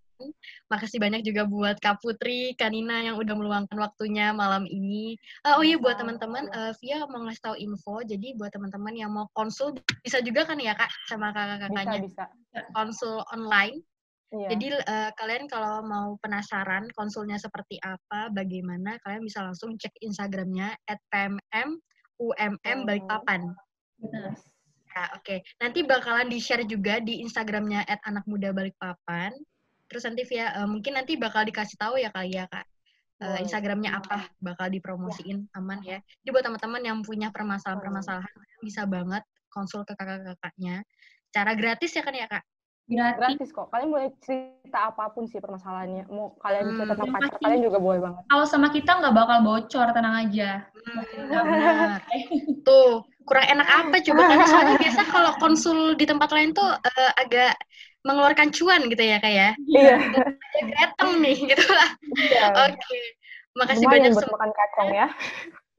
[0.70, 5.18] Makasih banyak juga buat Kak Putri, Kanina yang udah meluangkan waktunya malam ini.
[5.48, 8.06] Uh, oh iya, buat teman-teman, uh, Via mau ngasih tahu info.
[8.06, 12.06] Jadi buat teman-teman yang mau konsul, bisa juga kan ya Kak, sama kakak-kakaknya?
[12.06, 12.60] Bisa, bisa.
[12.76, 13.82] Konsul online
[14.32, 14.48] Iya.
[14.56, 20.72] Jadi uh, kalian kalau mau penasaran konsulnya seperti apa, bagaimana, kalian bisa langsung cek Instagramnya
[20.88, 21.76] @pmm
[22.22, 23.42] UMM Balikpapan.
[24.92, 25.24] Ya, oke.
[25.24, 25.40] Okay.
[25.60, 29.36] Nanti bakalan di-share juga di Instagramnya anak muda Balikpapan.
[29.92, 32.64] Terus nanti via uh, mungkin nanti bakal dikasih tahu ya kali ya kak.
[33.22, 35.60] Uh, Instagramnya apa bakal dipromosiin ya.
[35.60, 36.00] aman ya.
[36.24, 38.34] Jadi buat teman-teman yang punya permasalahan-permasalahan
[38.64, 40.88] bisa banget konsul ke kakak-kakaknya.
[41.36, 42.48] Cara gratis ya kan ya kak?
[42.92, 43.20] gratis.
[43.20, 43.68] gratis kok.
[43.72, 46.08] Kalian boleh cerita apa pun sih permasalahannya.
[46.12, 48.24] Mau kalian hmm, cerita tentang pacar kalian juga boleh banget.
[48.28, 50.50] Kalau sama kita nggak bakal bocor, tenang aja.
[50.72, 52.00] Hmm, benar.
[52.68, 57.12] tuh, kurang enak apa coba kan soalnya biasa kalau konsul di tempat lain tuh uh,
[57.22, 57.56] agak
[58.06, 59.58] mengeluarkan cuan gitu ya kayak.
[59.70, 59.98] Ya.
[59.98, 59.98] Iya.
[60.66, 61.90] Greteng nih gitu lah.
[62.18, 62.46] Iya.
[62.70, 62.78] Oke.
[62.78, 63.06] Okay.
[63.52, 65.08] Makasih Lumayan banyak buat makan kacang ya.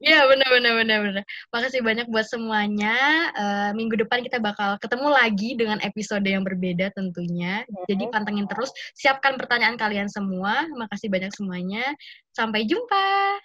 [0.03, 1.23] Iya benar benar benar benar.
[1.55, 2.95] Makasih banyak buat semuanya.
[3.39, 7.63] Uh, minggu depan kita bakal ketemu lagi dengan episode yang berbeda tentunya.
[7.63, 7.87] Hmm.
[7.87, 8.69] Jadi pantengin terus.
[8.99, 10.67] Siapkan pertanyaan kalian semua.
[10.75, 11.95] Makasih banyak semuanya.
[12.35, 13.39] Sampai jumpa.